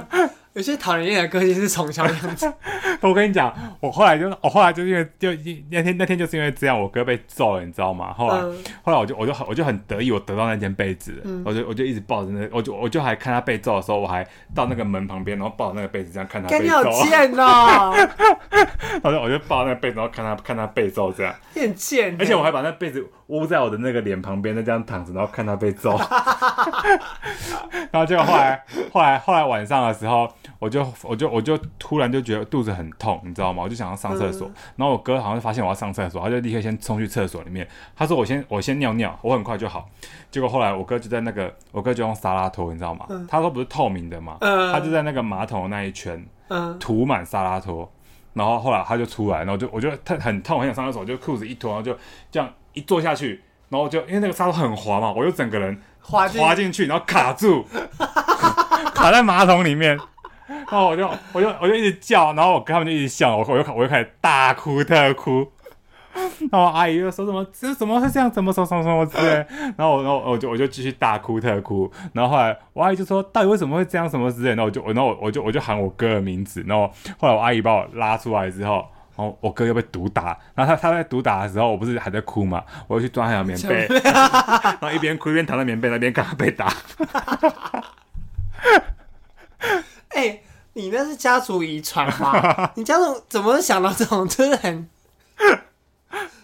[0.56, 2.50] 有些讨人厌的个性是从小养成。
[3.02, 5.28] 我跟你讲，我后来就，我后来就因为就
[5.70, 8.10] 那天那天就是因为这样，我哥被揍了，你知道吗？
[8.14, 16.64] 后来、嗯、后来我就我就我就很得意，我得到那件被子，嗯、我就我就一直抱着那，我就我就还看他被揍的时候，我还到那个门旁边，然后抱着那个被子这样看他被揍。
[16.64, 17.94] 你好贱哦！
[19.04, 21.34] 我就我就抱那个被子，然后看他看他被揍这样。
[21.54, 22.16] 很贱。
[22.18, 26.00] 而且我还把那被子捂在我的那个脸旁边，那这样躺着，然后看他被揍。
[27.92, 30.26] 然后结果后来后来后来晚上的时候。
[30.58, 33.62] 我就我就我就突然就觉得肚子很痛，你知道吗？
[33.62, 37.66] 我就想要上厕所，嗯、然后我哥好像发现我要上厕所，他就立刻先冲去厕所里面。
[37.94, 39.88] 他说：“我先我先尿尿，我很快就好。”
[40.30, 43.06] 结果后来我哥就在那个我哥就用沙拉拖，你知道吗？
[43.08, 46.24] 嗯、他说不是透明的嘛，嗯、他就在那个马桶的那一圈
[46.78, 47.90] 涂满沙拉拖，
[48.34, 51.96] 然后后来他就出来，然后就我就他很痛，很想上厕所，就裤子一脱，然后就
[52.30, 57.64] 这样一坐下去，然后就因为那个沙拉很滑嘛，我就整个人滑滑进去，然后卡住，
[58.94, 59.98] 卡在马桶里面。
[60.48, 65.50] 然后我就我就我就一直叫，然后我跟他们就一直笑，我我就我就开始大哭特哭。
[66.50, 68.30] 然后阿姨就说什么这怎么会这样？
[68.30, 69.46] 怎么什么什么什么之类？
[69.76, 71.92] 然后我然后我就我就继续大哭特哭。
[72.14, 74.08] 然后后来我阿姨就说到底为什么会这样？
[74.08, 74.48] 什么之类？
[74.50, 76.64] 然后我就我然后我就我就喊我哥的名字。
[76.66, 78.76] 然后后来我阿姨把我拉出来之后，
[79.14, 80.38] 然后我哥又被毒打。
[80.54, 82.64] 然后他他在毒打的时候，我不是还在哭嘛？
[82.86, 86.72] 我就去抓他的棉被， 然后一边哭一边躺在棉被那边，看他被打。
[90.08, 90.42] 哎、欸，
[90.74, 92.70] 你那是家族遗传吗？
[92.76, 94.88] 你家族怎么会想到这种， 真的很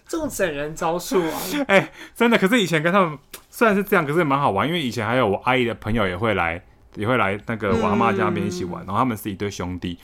[0.06, 1.40] 这种整人招数啊？
[1.68, 2.36] 哎、欸，真的。
[2.36, 4.66] 可是以前跟他们虽然是这样，可是也蛮好玩。
[4.66, 6.62] 因为以前还有我阿姨的朋友也会来，
[6.96, 8.84] 也会来那个我阿妈家那边一起玩。
[8.84, 9.98] 嗯、然后他们是一对兄弟。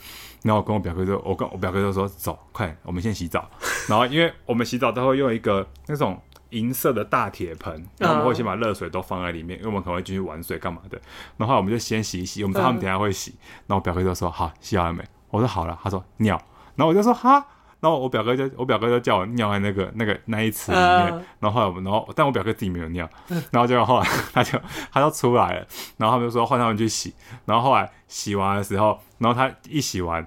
[0.45, 3.51] 然后我跟我表哥就，我跟我表哥就说：“走，快，我们先洗澡。”
[3.89, 6.21] 然后因为我们洗澡都会用一个那种。
[6.51, 11.01] 银色的大铁盆，然后我们会先把热水都放在里面，因为我们可能会继续玩水干嘛的。
[11.37, 13.35] 然后我们就先洗一洗，我们知道他们等下会洗。
[13.67, 16.41] 然后我表哥就说：“好，洗好了没？”我说：“好了。”他说：“尿。”
[16.77, 17.47] 然后我就说：“哈。”
[17.81, 21.25] 然后我表哥就我表哥就叫我尿在那个那个那一池里面。
[21.39, 23.09] 然后后来我们，然后但我表哥自己没有尿。
[23.53, 24.59] 然后结果后来他就
[24.91, 25.67] 他就出来了。
[25.97, 27.15] 然后他们就说换他们去洗。
[27.45, 30.27] 然后后来洗完的时候，然后他一洗完，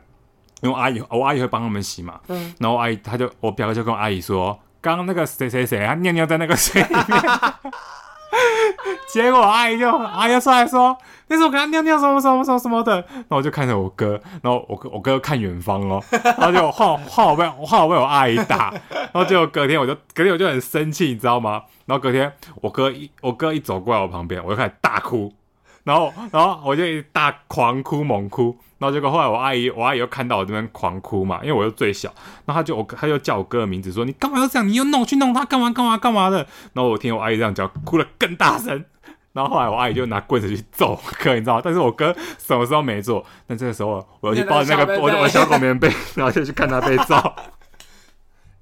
[0.62, 2.22] 因为阿姨我阿姨会帮他们洗嘛。
[2.60, 4.58] 然后阿姨他就我表哥就跟阿姨说。
[4.82, 7.22] 刚刚那个谁谁谁，他尿尿在那个水里面，
[9.08, 21.62] 结果阿姨就阿姨出来说：“那是我给他尿尿什么什么什么什么的。”然后我就看着我哥，然后我哥我哥看远方哦，然后就换换我被换我被我阿姨打，然后结果隔天我就隔天我就很生气，你知道吗？
[21.86, 25.32] 然后隔天我哥一我哥一走过来我旁边，我就开始大哭，
[25.84, 28.58] 然后然后我就一大狂哭猛哭。
[28.82, 32.12] 然后结果后来我阿姨，我阿姨又看到我这边狂哭嘛，因为我又最小，
[32.46, 34.68] 然后他就我他就叫我哥的名字说，你干嘛要这样？
[34.68, 36.38] 你又弄去弄他干嘛干嘛干嘛的？
[36.74, 38.84] 然后我听我阿姨这样叫，哭得更大声。
[39.34, 41.62] 然后后来我阿姨就拿棍子去揍我哥，你知道吗？
[41.64, 43.24] 但是我哥什么时候没做？
[43.46, 47.16] 但这个时候我又去抱着那个我我小狗棉被，然后就去看他被揍。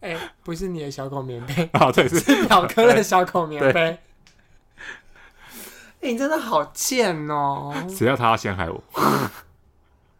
[0.01, 3.79] 哎、欸，不是你的小狗棉被 啊，对，是表哥的小狗棉被。
[3.79, 3.99] 哎、
[6.01, 7.73] 欸，你真的好贱哦！
[7.89, 8.83] 谁要他要陷害我？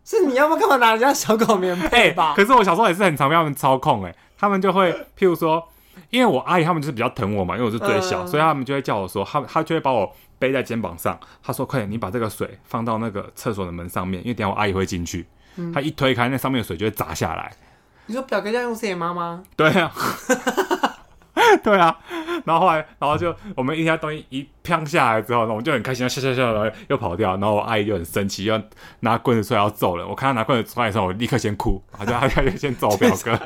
[0.10, 2.34] 是你要不要干嘛拿人家小狗棉被吧？
[2.36, 5.64] 可是我小时候也是很常被他们操控哎、欸，他们就会譬如说，
[6.10, 15.28] 因为我阿姨他们就是比较疼我嘛，因为我是最小，嗯、所以他们就会叫我说，他他就会把我背在肩膀上，他说：“快点，你把这个水放到那个厕所的门上面，因为等下我阿姨会进去。
[15.58, 17.52] 嗯”他一推开，那上面的水就会砸下来。
[18.08, 19.44] 你说表哥要用自己妈妈？
[19.56, 19.92] 对啊，
[21.64, 21.98] 对啊。
[22.46, 27.32] 然后后来，然后就我们一下东西一飘下来之后，我们就很开心，笑笑笑，然后又跑掉。
[27.32, 28.62] 然后我阿姨就很生气，要
[29.02, 30.08] 拿棍子出来要揍人。
[30.08, 33.40] 我看她拿棍子出来的时候，我立刻先哭，他就他就先揍表哥。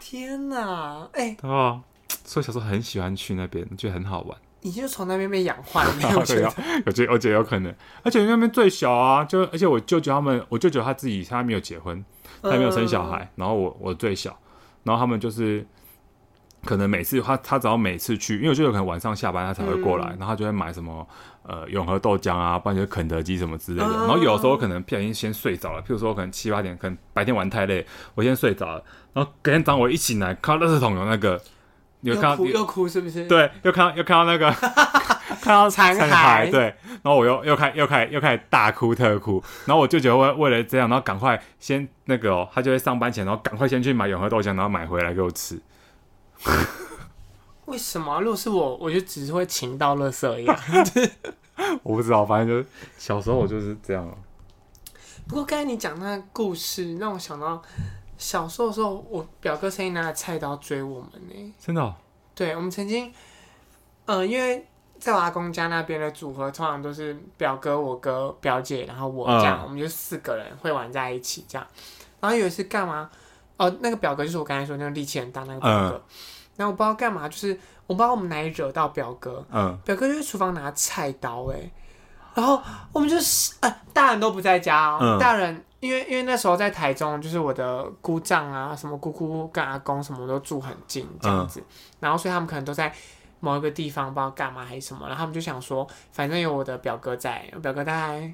[0.00, 1.82] 天哪，哎、欸，哦，
[2.24, 4.36] 所以小时候很喜欢去那边，觉得很好玩。
[4.62, 6.52] 你就从那边被养坏了，我觉得，
[6.84, 7.74] 我觉得，我觉得有可能。
[8.02, 12.04] 而且那边最小啊，就而且我舅舅他们，我舅舅他自己他还没有结婚，
[12.42, 14.38] 他还没有生小孩，嗯、然后我我最小，
[14.84, 15.66] 然后他们就是
[16.64, 21.06] 可能每次他他只要每次去，因为我舅舅可能晚上下班他才会过来，嗯、然后他就会买什么
[21.42, 23.86] 呃永和豆浆啊，不然就是肯德基什么之类的。
[23.86, 31.40] 嗯、然后有时候可能不小心先睡着了，譬如说可能七八点，可能白天玩太累，我先睡着了，然后隔天早上我一醒来，看到垃圾桶有那个。
[32.02, 33.26] 又哭又哭是不是？
[33.26, 34.50] 对，又看到又看到那个
[35.40, 45.60] 看到残骸，对，然后我又又开又开又开始大哭特哭，然后我舅舅为为了这样，然后赶快先那个、哦，他就会上班前，然后赶快先去买永和豆浆，然后买回来给我吃。
[47.66, 48.20] 为什么？
[48.20, 50.56] 如果是我，我就只是会情到垃圾一样。
[51.84, 54.08] 我不知道，反正就是小时候我就是这样。
[55.28, 57.62] 不过刚才你讲那个故事，让我想到。
[58.20, 61.54] 小时候的时候，我表哥曾经拿着菜刀追我们呢。
[61.58, 61.94] 真的、哦？
[62.34, 63.10] 对，我们曾经，
[64.04, 64.62] 嗯、呃，因为
[64.98, 71.66] 在我阿公家那边的组合，通常都是表哥、我哥、表姐，然后我这样，嗯、我们就四个人会玩在一起这样。
[72.20, 73.08] 然后有一次干嘛？
[73.56, 75.96] 哦，那个表哥就是我刚才说那个力气很大那个表哥。
[75.96, 76.02] 嗯、
[76.56, 79.42] 然后我不知道干嘛，就是我不知道我们哪里惹到表哥。
[79.50, 79.78] 嗯。
[79.82, 81.70] 表哥就在厨房拿菜刀哎，
[82.34, 82.60] 然后
[82.92, 85.64] 我们就是呃，大人都不在家、哦，嗯、大人。
[85.80, 91.64] 因为因为那时候在台中，就是我的姑丈啊，什么姑姑跟阿公什么都住很近这样子，嗯、
[92.00, 92.92] 然后所以他们可能都在
[93.40, 98.30] 某一个地方，不知道干嘛还是什么，然后他们就想说，反正有我的表哥在，我表哥大概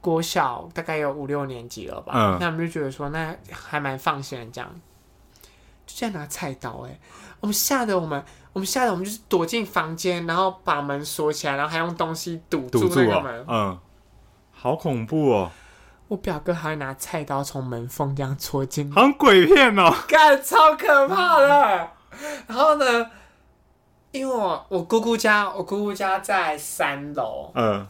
[0.00, 4.70] 国小大概有五六年级了吧，嗯、那他们就觉得说那还蛮放心的这样，
[5.84, 7.00] 就这样拿菜刀哎、欸，
[7.40, 13.76] 我们吓得我们我们吓得我们就是躲进房间，然后把门锁起来，然后还用东西堵住那个门，嗯，
[14.52, 15.50] 好恐怖哦。
[16.12, 21.88] 我表哥还会拿菜刀从门缝这样戳进，好像鬼片哦， 干超可怕的。
[22.46, 23.06] 然后呢，
[24.10, 27.86] 因为我我姑姑家，我姑姑家在三楼，嗯，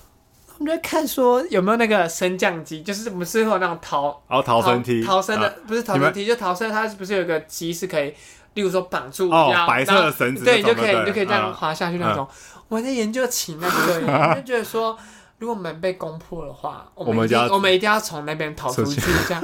[0.56, 8.14] 我们就在看说有没有那个升降机，就是我们是会有那种逃，哦逃生梯，逃生的不是逃生梯，就逃生，它不是有个机是可以，
[8.54, 12.24] 例如说绑住哦白色的绳子，对，你就可以你就可以这样滑下去那种。
[12.68, 13.94] 我在研究起那个，
[14.30, 14.96] 我就觉得说。
[15.42, 19.42] 如果门被攻破的话，我们一定我们，我们一定要从那边逃出去，这样。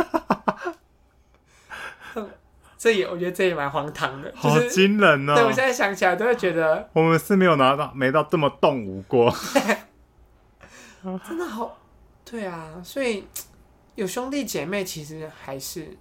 [2.78, 5.34] 这也我觉得这也蛮荒唐的，好惊人哦！
[5.34, 9.34] 对，我现在想起来都会觉得， 我们是没有拿到没到这么动武过，
[11.26, 11.76] 真的好。
[12.24, 13.26] 对啊，所以
[13.96, 15.98] 有兄弟姐妹其实还是，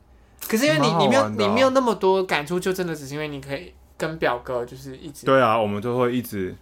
[0.47, 5.25] 可是因为你你没有你没有那么多感触，就真的只是因为你可以跟表哥就是一直。
[5.25, 6.55] 对啊，我们就会一直。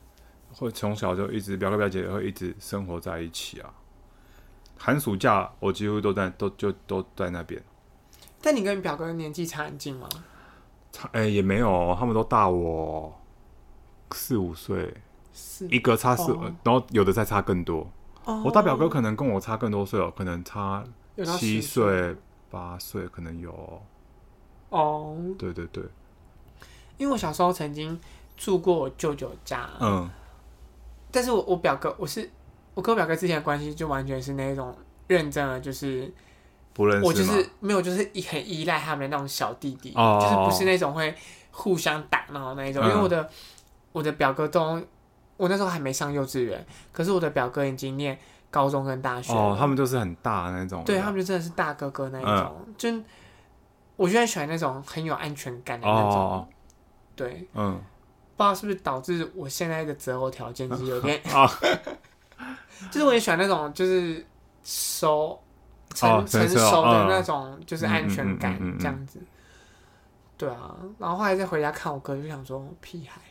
[0.58, 3.74] 会从小就一直表哥表姐会一直生活在一起啊。
[4.78, 7.62] 寒暑假我几乎都在都就都在那边。
[8.42, 10.08] 但你跟你表哥年纪差很近吗？
[10.92, 13.14] 差哎、欸、也没有，他们都大我
[14.12, 14.94] 四五岁，
[15.34, 17.90] 是一个差四，哦、然后有的再差更多。
[18.24, 20.84] 哦、我大表哥可能跟我差更多岁哦，可能差
[21.38, 22.16] 七岁
[22.50, 23.82] 八岁可能有。
[24.70, 25.84] 哦，对对对，
[26.98, 28.00] 因为我小时候曾经
[28.38, 30.10] 住过我舅舅家，嗯。
[31.16, 32.30] 但是我我表哥我是
[32.74, 34.76] 我跟我表哥之前的关系就完全是那种
[35.08, 36.12] 认真的，就是
[36.74, 38.00] 不认识，我就是没有就是
[38.30, 41.16] 很依赖他们的那种小弟弟，哦、就是不是那种会
[41.52, 42.84] 互相打闹的那一种。
[42.84, 43.30] 嗯、因为我的
[43.94, 44.82] 我的表哥都
[45.38, 48.20] 我那时候还没上幼稚园，可是我的表哥已经念
[48.52, 52.90] 高中跟大学哦，他们就是很大的那种，对他们就真的是大哥哥那一种，嗯、就
[53.96, 56.48] 我就很喜欢那种很有安全感的那种，哦、
[57.16, 57.82] 对，嗯。
[58.38, 61.22] 不知道是不是导致我现在的择偶条件就是有点
[62.92, 64.26] 就是我也喜欢那种就是
[64.64, 65.40] 熟
[65.94, 69.20] 成成熟的那种，就是安全感这样子。
[70.38, 73.22] 对啊，然后后来再回家看我哥，就想说屁孩，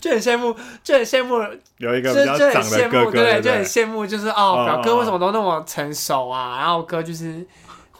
[0.00, 1.36] 就很羡慕，就很羡慕
[1.76, 6.56] 有一个比较长的哥哥，对，就很羡慕，就是哦，表哥为什么都那么成熟啊？
[6.56, 7.46] 然后我哥就是。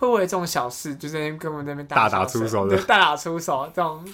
[0.02, 4.04] 会为这种小事，就在跟我们那边大打出手的，大打出手这种。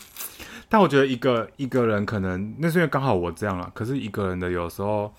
[0.68, 5.10] 但我觉得一个一个人可能那是因为刚好我这样了，可是一个人的有时候，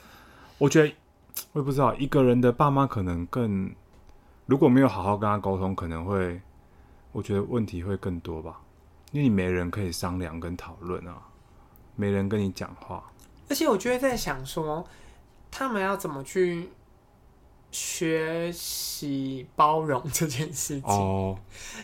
[0.59, 0.93] 我觉得
[1.53, 3.74] 我也不知道，一个人的爸妈可能更
[4.45, 6.39] 如果没有好好跟他沟通，可能会
[7.11, 8.59] 我觉得问题会更多吧，
[9.11, 11.17] 因为你没人可以商量跟讨论啊，
[11.95, 13.03] 没人跟你讲话。
[13.49, 14.86] 而且我就会在想说，
[15.49, 16.70] 他们要怎么去
[17.72, 20.84] 学习包容这件事情？
[20.84, 21.38] 哦，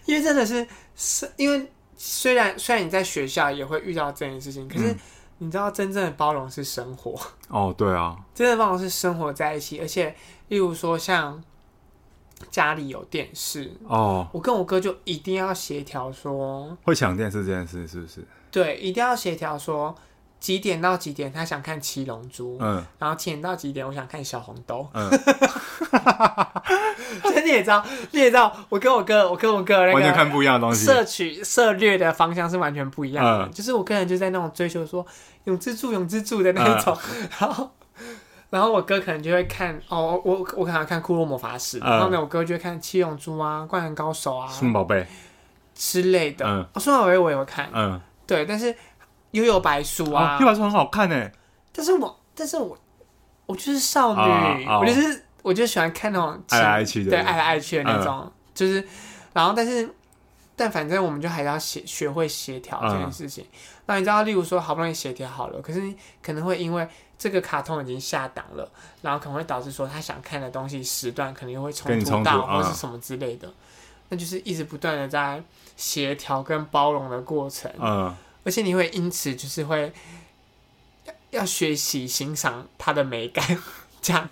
[0.05, 0.65] 因为真的是
[0.95, 4.91] 是，因为虽然虽然你在学校也会遇到这件事情，可是。
[4.91, 4.99] 嗯
[5.37, 7.13] 你知道真正的包容是生活
[7.49, 10.15] 哦，对啊，真正的包容是生活在一起，而且，
[10.47, 11.43] 例如说像
[12.49, 18.25] 家里有电视哦，我跟我哥就一定要协调说会抢电视这件事是不是？
[18.49, 19.93] 对，一定要协调说。
[20.45, 21.33] 几点到几点？
[21.33, 23.83] 他想看《七龙珠》，嗯，然后几点到几点？
[23.83, 25.09] 我想看《小红豆》，嗯，
[27.23, 33.47] 所 以你也知道，你也知道，我跟我哥，我跟我哥那个完全看不一样的东西，摄取涉略的方向是完全不一样的。
[33.47, 35.03] 嗯、就是我个人就在那种追求说
[35.45, 37.71] 永之助、永之助的那一种，嗯、 然后，
[38.51, 44.97] 然后我哥可能就会看哦，我我可能看《骷髅魔法使》，嗯，然后呢，我哥就会看《七龙珠》啊，《灌篮高手》啊，《数码宝贝》
[45.73, 48.75] 之类的，嗯，哦，《数码宝贝》我也会看，嗯，对，但是。
[49.35, 51.29] 幽游白书啊，幽游白书很好看呢。
[51.73, 52.77] 但是我，但是我，
[53.45, 58.87] 我就是少女，我就是，我就喜欢看那种爱来爱去的，对，爱来爱去的那种，就是，
[59.33, 59.93] 然后，但是，
[60.55, 63.45] 但反正我们就还是要协学会协调这件事情。
[63.87, 65.81] 那你知道，例如说，好不容易协调好了，可是
[66.23, 68.71] 可能会因为这个卡通已经下档了，
[69.01, 73.47] 然后可能会导致说他想看的东西时段可能又会冲突到，或是什么之类的，
[74.07, 75.43] 那就是一直不断的在
[75.75, 77.69] 协调跟包容的过程。
[77.79, 78.15] 嗯。
[78.45, 79.91] 而且你会因此就是会
[81.05, 83.43] 要要学习欣赏它的美感，
[84.01, 84.29] 这样，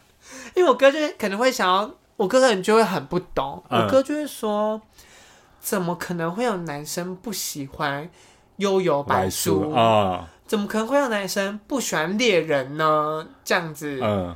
[0.56, 4.80] 因为我哥就可能会想要，我哥可能就会很不懂，嗯、我哥就会说，
[5.60, 8.08] 怎么可能会有男生不喜欢
[8.58, 10.30] 幽游白书啊？
[10.46, 13.28] 怎么可能会有男生不喜欢猎人呢？
[13.44, 14.36] 这样子，嗯，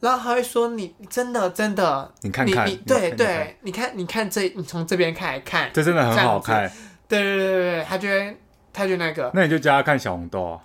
[0.00, 6.68] 然后他会说你：“你真的真的，你看看，你对对，你看你看这，你从这边看来看，这真的很好看。”
[7.06, 8.34] 对对对对对，他觉得。
[8.74, 10.60] 他就那个，那你就教他看小红豆啊。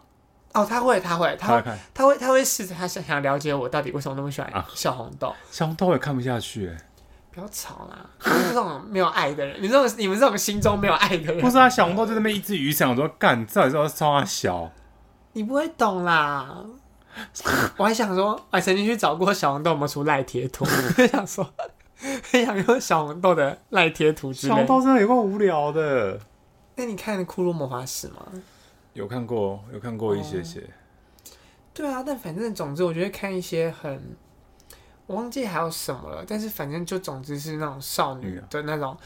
[0.52, 5.32] 哦，他会，他会，他会，他会，他会试着，他想想了解我到底为什么那么喜欢小红豆。
[5.52, 6.76] 小红豆我也看不下去，哎，
[7.32, 8.10] 不要吵啦！
[8.20, 11.70] 这种没有爱的人，你这种你们这种心中没有爱的人，不是啊？
[11.70, 14.72] 小红豆就那边一只鱼，想说干，到底是超小？
[15.34, 16.66] 你不会懂啦。
[17.78, 20.66] 我还想说，我还曾经去找过小红豆有没有出赖贴图，
[21.12, 21.48] 想说，
[22.24, 24.50] 想用小红豆的赖贴图之类。
[24.50, 26.20] 小红豆真的有够无聊的。
[26.80, 28.26] 那你看《骷髅魔法使》吗？
[28.94, 30.62] 有看过，有看过一些些。
[30.62, 30.64] 哦、
[31.74, 34.16] 对啊，但反正总之，我觉得看一些很，
[35.06, 36.24] 我忘记还有什么了。
[36.26, 38.98] 但是反正就总之是那种少女的那种。
[39.02, 39.06] 嗯、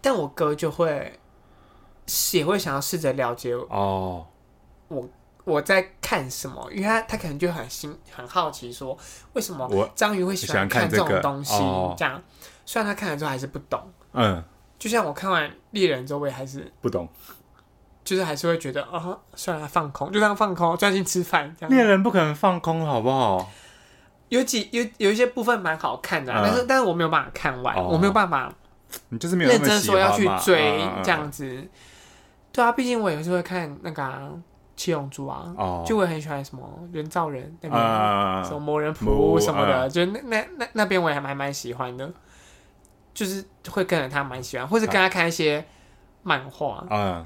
[0.00, 1.16] 但我哥就会
[2.32, 4.26] 也会想要试着了解哦，
[4.88, 5.08] 我
[5.44, 8.98] 我在看什么，因为他他可能就很新很好奇，说
[9.34, 11.56] 为什么章鱼会喜欢看这种东西？
[11.56, 12.20] 这，哦、这样，
[12.64, 13.80] 虽然他看了之后还是不懂，
[14.14, 14.42] 嗯。
[14.78, 17.08] 就像我看完猎人之后，我也还是不懂，
[18.04, 21.54] 就是还是会觉得啊，算了，放空，就这样放空，专心吃饭。
[21.58, 23.50] 这样猎人不可能放空，好不好？
[24.28, 28.52] 有几有有一些部分蛮好看的，啊，嗯、但是但是我没有办法看完，哦、我没有办法，
[29.10, 31.64] 你就是没有认真说要去追这样子。
[32.52, 34.28] 对啊，毕竟我也是会看那个、啊、
[34.74, 42.10] 七龙珠啊，哦、就我也很喜欢什么人造人那边，嗯、什么魔人普什么的，嗯、就那那那那边我也还蛮蛮喜欢的。
[43.16, 45.64] 就是会跟着他蛮喜欢，或者跟他看一些
[46.22, 46.84] 漫画。
[46.90, 47.24] 嗯，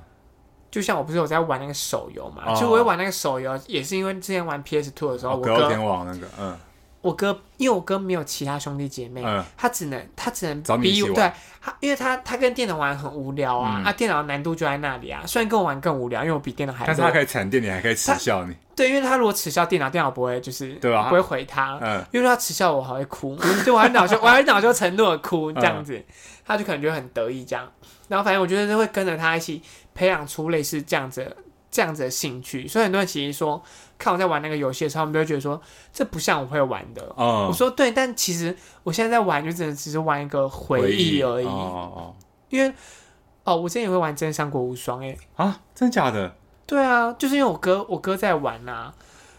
[0.70, 6.56] 就像我不是有在玩那个手游嘛，就我会玩那个手游，也是因为之前玩 PS Two 的时候，我哥天网那个，嗯，
[7.02, 9.24] 我哥因为我哥没有其他兄弟姐妹，
[9.56, 18.54] 他只能他只能比我对他，因为他他跟电脑玩很无聊啊，啊，电脑难度就在那里啊，虽然跟我玩更无聊，因为我比电脑还，但是他可以惨电，你还可以耻笑你。
[18.76, 21.08] 对，因为他如果耻笑电脑，电脑不会就是对吧？
[21.08, 21.78] 不会回他。
[21.80, 26.02] 嗯，因为他耻笑我，还会哭，就 我还恼羞，我还恼羞成怒的哭这样子，
[26.46, 27.66] 他就可能就很得意这样。
[28.08, 29.62] 然后反正我觉得就会跟着他一起
[29.94, 31.36] 培养出类似这样子
[31.70, 32.66] 这样子的兴趣。
[32.66, 33.62] 所以很多人其实说，
[34.00, 35.60] 看我在玩那个游戏的时候，他们就会觉得说，
[35.92, 37.02] 这不像我会玩的。
[37.14, 41.46] 哦，我说对，但其实我现在在玩，就只能只是玩一个回忆而已。
[42.48, 42.72] 因为
[43.44, 46.34] 哦，我之前也会玩《真三国无双》哎啊，真假的？
[46.66, 48.94] 对啊，就是因为我哥，我哥在玩呐、啊，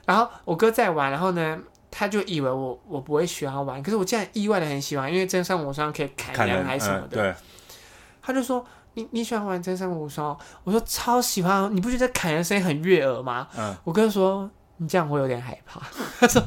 [0.05, 1.59] 然后我哥在玩，然后呢，
[1.89, 7.17] 他就以为我我不会喜欢玩，可是我竟然意外的很喜欢，因为真三国无双可以砍人还是什么的。
[7.17, 7.33] 对，
[8.21, 10.37] 他就说你你喜欢玩真三国无双？
[10.63, 13.47] 我说超喜欢，你不觉得砍人声音很悦耳吗？
[13.57, 15.81] 嗯，我哥说你这样会有点害怕。
[16.19, 16.41] 他说。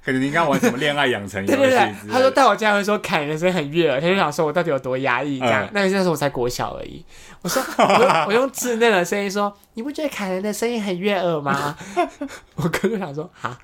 [0.00, 1.56] 可能你应该玩什么恋爱养成游戏？
[1.58, 5.66] 对对对，他说带我家人说砍人声音很悦耳，他就想说我到底有多压抑这样。
[5.66, 7.04] 嗯、那个时候我才国小而已，
[7.42, 11.76] 我说我，我用稚嫩的声音说，你不觉得砍人的声音很悦耳吗？
[12.56, 13.58] 我哥就想说哈，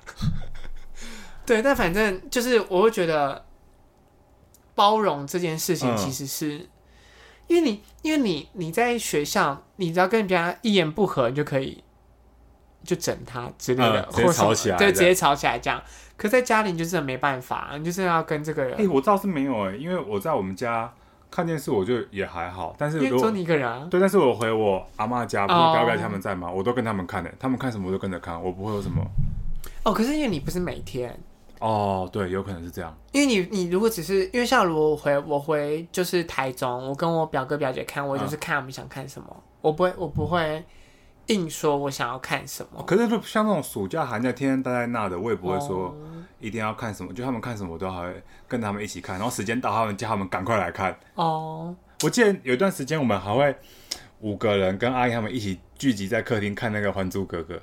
[1.47, 3.43] 对，但反正就是我会觉得
[4.75, 6.67] 包容这件事情其实是、嗯、
[7.47, 11.83] 因为你因为你你在学校，你只要跟人家一言不合，你就可以
[12.83, 15.81] 就整他之类的，嗯、直接吵起来，对，直接吵起来这样。
[16.17, 18.73] 可在家里你就真的没办法，你就是要跟这个人。
[18.73, 20.91] 哎、欸，我倒是没有哎、欸，因为我在我们家
[21.29, 22.73] 看电视，我就也还好。
[22.77, 23.85] 但是因为只有你一个人啊。
[23.91, 26.49] 对，但是我回我阿妈家，不是表表他们在吗？
[26.49, 29.05] 我都跟他们看的、欸，他们看什么我都跟着看，我不会有什么。
[29.83, 31.19] 哦，可是因为你不是每天。
[31.59, 32.95] 哦，对，有可能是这样。
[33.11, 40.63] 因为你你如果只是因为像如果我回我回就是台中，我跟我表哥表姐看，我就是看他们想看什么，嗯、我不会我不会。
[41.27, 45.91] 硬说我想要看什么，可是像那种暑假寒假天天待在那的，我也不会说
[46.39, 50.95] 一定要看什么，就他们看什么我都还会跟他们一起看，然后时间到他们叫他们赶快来看。
[51.15, 53.57] 哦，我记得有一段时间我们还会
[54.19, 57.59] 五个人跟阿姨他们一起聚集在客厅看那个《还珠格格》。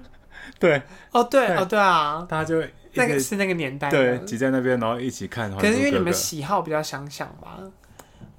[0.62, 2.62] 对，哦对哦对啊，大家就
[2.94, 5.50] 那个是那个年代，对，挤在那边然后一起看。
[5.56, 7.58] 可是因为你们喜好比较相像吧，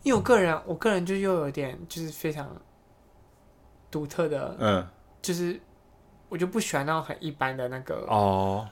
[0.04, 2.50] 因为我个人我个人就又有点就是非常。
[3.92, 4.88] 独特的，嗯，
[5.22, 5.62] 就是
[6.28, 8.68] 我就不喜欢那种很一般的那个哦，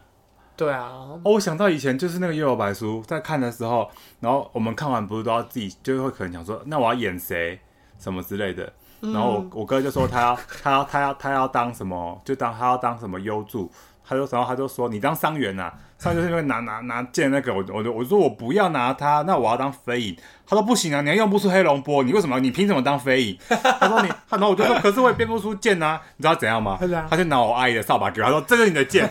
[0.57, 3.87] 对啊，哦，我想到以前就是那个《幽游白书》在看的时候，
[4.19, 7.59] 然后我们看完不是都要自己就会可能想说，那我要演谁
[7.99, 13.71] 什么之类的，然后我我哥就说他要他要他要他要当什么，就当他要当什么优助。
[14.03, 20.17] 他就然后他就说，你当伤员呐，上就是因为拿拿拿剑那个，我我就我说我不要拿他，那我要当飞影。
[20.45, 22.37] 他说不行啊，你还用不出黑龙波，你为什么？
[22.41, 23.37] 你凭什么当飞影？
[23.47, 26.77] 他说你，然后我就说，可是我也变不出剑啊，你知道怎样吗？
[27.09, 29.09] 他就拿我阿姨的扫把给我，他说这是你的剑。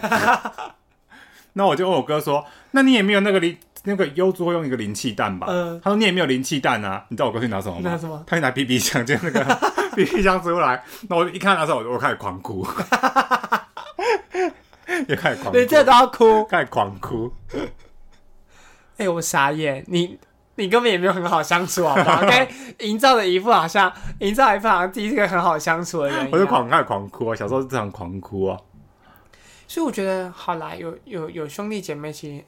[1.55, 5.47] 那我就问我哥说，那你也没有那个灵那个幽助会用一个灵气弹吧？
[5.49, 7.91] 嗯他说你也没有灵气弹啊，你知道我过去拿什么吗？
[7.91, 8.23] 拿什么？
[8.27, 9.43] 他去拿 BB 枪，就那个
[9.97, 10.85] BB 枪出来。
[11.09, 12.67] 那我一看的时候，我就我开始狂哭。
[15.09, 17.33] 也开始狂哭，你这都要哭，开始狂哭。
[18.99, 20.19] 哎、欸，我傻眼，你
[20.57, 22.21] 你根本也没有很好相处，好不好？
[22.29, 22.47] 该
[22.81, 26.29] 营造的一副好像，营造一副好像自己是个很好相处的人。
[26.31, 28.59] 我就狂开始狂哭啊，小时候是这样狂哭啊。
[29.67, 32.45] 所以我觉得，好啦，有有有兄弟姐妹，其实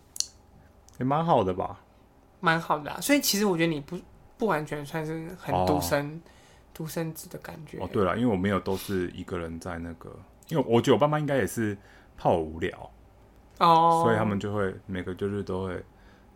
[1.03, 1.81] 也蛮好的吧，
[2.41, 3.01] 蛮好的、啊。
[3.01, 3.99] 所以其实我觉得你不
[4.39, 6.23] 不完全算是很独生
[6.73, 7.79] 独、哦、生子的感觉。
[7.79, 10.11] 哦，对了，因为我没有都是一个人在那个，
[10.49, 11.77] 因为我觉得我爸妈应该也是。
[12.15, 12.91] 怕我无聊
[13.59, 14.03] 哦，oh.
[14.05, 15.85] 所以他们就会每个就是都会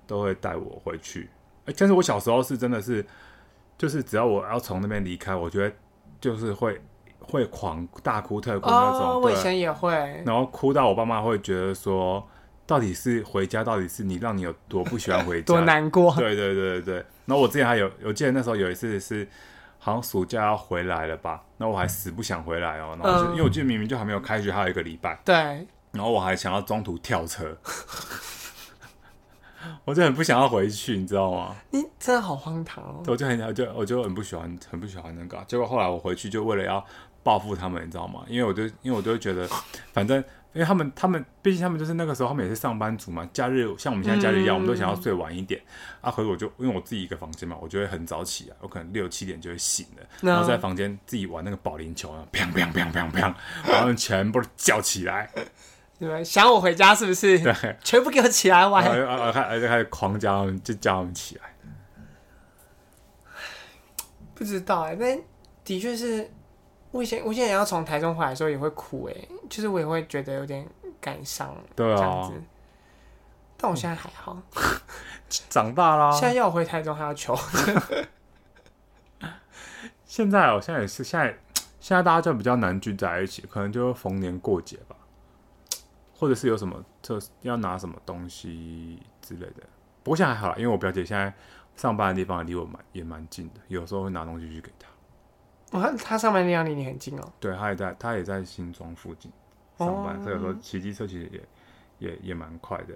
[0.05, 1.29] 都会带我回去。
[1.61, 3.07] 哎、欸，但是我小时候是真的是，
[3.79, 5.73] 就是只要我要从那边离开，我觉得
[6.21, 6.81] 就是会
[7.21, 9.01] 会狂大哭特哭那种。
[9.01, 9.93] Oh, 我以前也会，
[10.27, 12.27] 然后哭到我爸妈会觉得说，
[12.67, 16.15] 到底是回家，到底是你让你有多不喜欢回家， 多难过。
[16.17, 16.95] 对对对对对。
[17.25, 19.27] 然后我之前还有，我记得那时候有一次是。
[19.79, 21.41] 好像暑假要回来了吧？
[21.59, 22.99] 那我还死不想回来哦。
[23.01, 25.17] 然后就、嗯、因为我记得明明就还没有开学，还有一个礼拜。
[25.25, 25.33] 对。
[25.93, 27.57] 然后我还想要中途跳车，
[29.85, 31.55] 我就很不想要回去，你知道吗？
[31.71, 33.05] 你真的好荒唐哦！
[33.07, 35.45] 我就很就我就很不喜欢，很不喜欢那个。
[35.47, 36.85] 结果后来我回去就为了要
[37.23, 38.25] 报复他们，你知道吗？
[38.27, 39.49] 因为我就因为我就会觉得，
[39.93, 40.25] 反正。
[40.57, 43.29] 因为他们，他们毕竟他们就是那个时候，他们也是上班族嘛。
[43.31, 45.61] 假日像我们现在假日一样，嗯、我们都想要睡晚一点。
[46.01, 53.35] 啊，可是我就因为我自己一个房间嘛，我就会很早起啊，我可能六七点就会醒了，嗯、然后在房间自己玩那个保龄球啊，砰砰砰砰砰，
[53.69, 55.31] 然后全部叫起来，
[56.01, 57.39] 对，想我回家是不是？
[57.41, 61.43] 对，全部给我起来玩，然后然后开始狂叫他们，就叫他们起来。
[64.35, 65.23] 不知道哎、欸，那
[65.63, 66.31] 的确是。
[66.97, 69.15] 我以前我现在也要从台中回来的时候也会哭哎，
[69.51, 70.67] 就是我也会觉得有点
[70.99, 72.43] 感伤，对啊，这样子。
[73.59, 74.37] 但我现在还好，
[75.51, 76.11] 长大了。
[76.13, 77.37] 现在要我回台中还要求。
[80.05, 81.39] 现在哦，现在也是现在，
[81.81, 84.97] 现在大家就比较难聚在一起，可能就逢年过节吧，
[86.15, 89.63] 或者是有什么特要拿什么东西之类的。
[90.03, 91.33] 不过现在还好，因为我表姐现在
[91.77, 94.89] 上班的地方离我蛮也蛮近的，有时候会拿东西去给她。
[95.73, 97.33] 哦，他上班的地方离你很近哦。
[97.41, 99.31] 对，他也在，他也在新庄附近
[99.79, 102.95] 上班，所以说骑机车其实也也也蛮快的。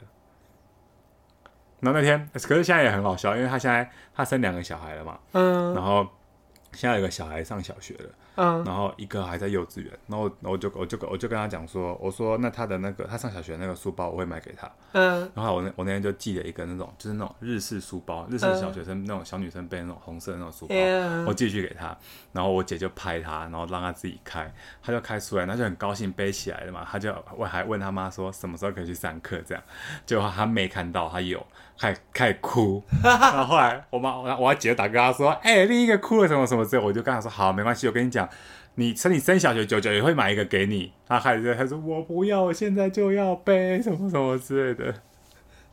[1.81, 6.07] 然后那天，可是现在也很好笑，因为他现在他生两个小孩了嘛，嗯，然后
[6.73, 8.11] 现在有个小孩上小学了。
[8.37, 21.97] 嗯，然后一个还在幼稚园，然后我就我就我就跟他讲说，我说那他的那个他上小学那个书包我会买给他，嗯，然后我那我那天就寄了一个那种就是那种日式书包，日式小学生那种小女生背那种红色的那种书包，嗯、我寄去给他，
[22.33, 24.53] 然后我姐就拍他，然后让他自己开，
[24.83, 29.63] 他就开出来，他就很高兴背起来了嘛，他就我还问他妈说什么时候可以去上课这样，
[30.07, 31.45] 结果他没看到，他有。
[31.81, 38.20] 开开始哭， 然后后来我妈我我姐打给他说，哎、欸，另一个哭了什么什么之后，我就跟他说，好，没关系，我跟你讲，
[38.75, 40.93] 你趁你升小学，九九也会买一个给你。
[41.07, 44.95] 他孩子他说我不要，我现在就要背什么什么之类的。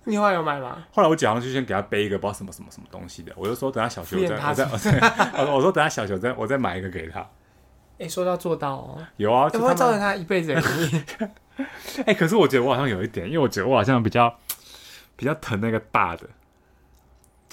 [0.05, 0.85] 你后来有买吗？
[0.91, 7.19] 后来我早上就先给他背一个不知道什么什么什么东西的，我就说等他小学我再我再我再我说等他小学我再我再买一个给他。
[7.99, 8.97] 哎、欸，说到做到哦。
[9.17, 11.03] 有啊，怎么会造成他一辈子的阴影？
[12.05, 14.33] 哎、欸，可是我觉得我好像有一点，因为我觉得我好像比较
[15.15, 16.23] 比较疼那个大的，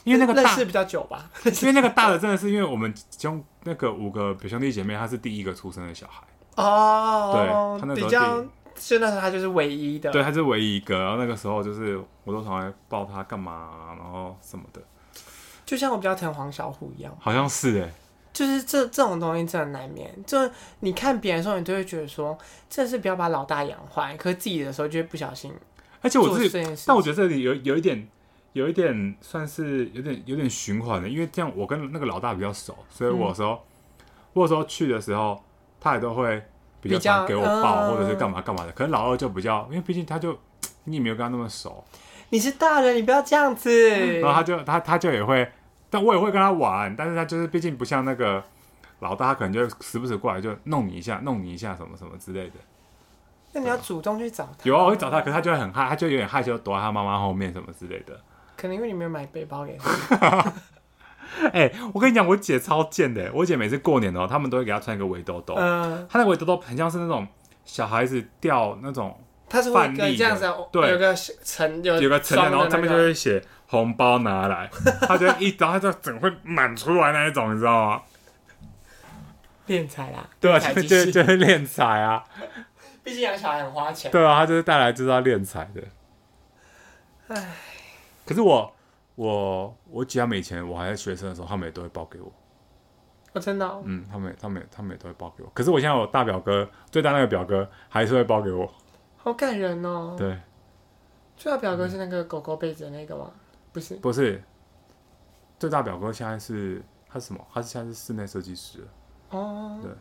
[0.05, 1.28] 因为那个大是比较久吧。
[1.62, 6.22] 因为那个大的真的是因为我们兄那个五个表兄弟姐妹，他是第一个出生的小孩
[6.57, 7.32] 哦。
[7.34, 8.44] 对，他那时候比较，
[8.76, 10.11] 现在他就是唯一的。
[10.12, 10.98] 对，他是唯一一个。
[10.98, 14.80] 然后那个时候就是我都常来抱他干嘛，然后什么的。
[15.66, 17.16] 就像我比较疼黄小虎一样。
[17.20, 17.92] 好像是哎。
[18.34, 20.36] 就是这这种东西真的难免，就
[20.80, 22.36] 你看别人的时候，你就会觉得说，
[22.68, 25.52] 真的是不要把老大养坏，可是自己的时候就会不小心。
[26.00, 28.09] 而且我自己，但我觉得这里有有一点，
[28.55, 33.50] 有一点算是有点有点循环的，因为这样我跟那个老大比较熟，所以我有时候、
[33.98, 35.38] 嗯、我有时候去的时候，
[35.78, 36.42] 他也都会
[36.80, 38.72] 比较常给我抱，或者是干嘛干嘛的。
[38.72, 40.38] 可能老二就比较，因为毕竟他就
[40.84, 41.84] 你也没有跟他那么熟。
[42.30, 44.20] 你是大人，你不要这样子。
[44.20, 45.46] 然后他就他他就也会。
[45.90, 48.42] 但我也会跟他玩，但是他就是毕竟不像那个
[48.98, 52.55] 老大，他可能就时不时过来就弄你一下，弄你一下什么什么之类的。
[53.52, 54.64] 那你要主动去找他。
[54.64, 58.20] 有啊，我会找他，可是他就会很害，他就有点害羞，躲在他妈妈后面什么之类的。
[58.64, 60.52] 可能因为你没有买背包给他。
[61.52, 63.30] 哎、欸，我跟你讲，我姐超贱的。
[63.34, 65.54] 我姐每次过年的话，他们都会给她穿一个围兜兜。
[65.54, 66.06] 嗯。
[66.08, 67.28] 她那个围兜兜很像是那种
[67.66, 69.22] 小孩子掉那种。
[69.50, 73.44] 它是会跟这样子，对，有个层，有个层，然后上面就会写。
[73.66, 74.70] 红包拿来，
[75.02, 78.02] 她就一然后他就整会满出来那一种，你知道吗？
[79.68, 82.24] 敛财啦，对啊，就就就是敛财啊。
[83.02, 84.10] 毕竟养小孩很花钱。
[84.10, 85.82] 对啊，他就是带来就是要敛财的。
[87.28, 87.56] 唉，
[88.26, 88.72] 可是我
[89.14, 92.32] 我我姐他们以前我还在学生的时候，他们也都会包给我。
[93.32, 93.82] 我真的。
[93.84, 95.50] 嗯，他们他们他们也都会包给我。
[95.54, 98.70] 可是我现在我大表哥最大那个表哥还是会包给我。
[99.16, 100.14] 好感人哦。
[100.16, 100.38] 对。
[101.36, 103.32] 最大表哥是那个狗狗被子的那个吗？
[103.72, 104.40] 不是不是，
[105.58, 107.44] 最大表哥现在是他是什么？
[107.52, 108.86] 他是现在是室内设计师
[109.30, 109.80] 哦。
[109.82, 109.90] 对。
[109.90, 109.94] 哎、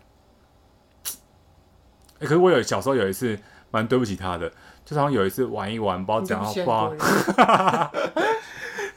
[2.19, 3.35] 欸，可是我有小时候有一次
[3.73, 4.47] 蛮对不起他的，
[4.85, 6.93] 就好像有一次玩一玩，不知道怎样，包，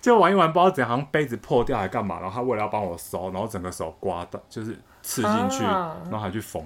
[0.02, 2.20] 就玩一玩，不知道怎样，好像杯子破掉还干嘛？
[2.20, 6.62] 然后他为了要帮我收，然后整个手刮到，就是刺进去，啊、然后还去缝。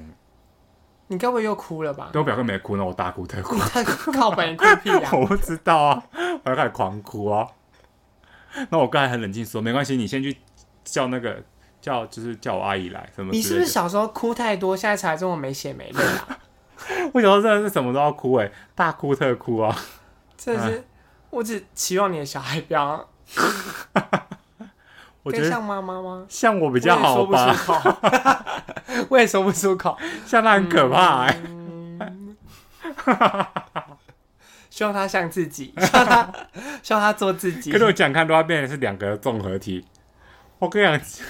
[1.07, 2.11] 你该不会又哭了吧？
[2.13, 3.57] 对，我表哥没哭，那我大哭特哭。
[4.13, 5.11] 靠北哭屁啊！
[5.15, 6.03] 我不知道啊，
[6.45, 7.47] 我要开始狂哭啊。
[8.71, 10.37] 那我刚才很冷静说，没关系，你先去
[10.85, 11.41] 叫那个
[11.81, 13.09] 叫，就是叫我阿姨来。
[13.15, 13.31] 什么？
[13.33, 16.39] 你是不是小时候哭太多，现在才这么没血没泪啊？
[17.13, 19.77] 我小时候真的是什么都要哭哎、欸，大哭特哭啊！
[20.37, 20.85] 真的是，唉
[21.31, 23.09] 我只期望你的小孩不要。
[25.23, 26.25] 我觉得像妈妈吗？
[26.29, 27.55] 像我比较好吧。
[29.09, 31.41] 我也说不出口， 像他很可怕哎、欸。
[31.45, 32.37] 嗯
[34.71, 36.33] 希望他像自己，希望他，
[36.83, 37.71] 希望他做自己。
[37.71, 39.85] 可是我讲看，都要变成是两个综合体。
[40.59, 41.27] 我跟你讲，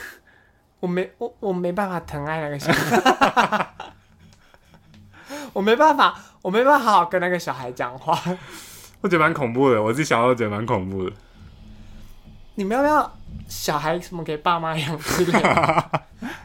[0.78, 3.74] 我没我我没办法疼爱那个小孩，
[5.53, 8.18] 我没办法，我没办法好好跟那个小孩讲话。
[9.01, 11.12] 我觉得蛮恐怖的，我自己想到觉得蛮恐怖的。
[12.57, 13.12] 你们要不要
[13.48, 15.90] 小孩什么给爸妈养之类的？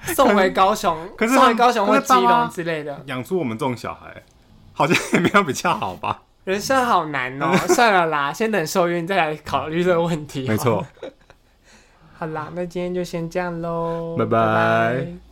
[0.16, 4.24] 送回高雄，可是送回高雄或基隆之类的，养出我们这种小孩，
[4.72, 6.22] 好像也没有比较好吧。
[6.46, 10.48] 人生好难哦， 算了啦，先等受孕再来考虑这个问题。
[10.48, 10.86] 没错。
[12.18, 14.40] 好啦，那今天就先这样喽，拜拜。
[14.40, 14.46] 拜
[15.02, 15.25] 拜。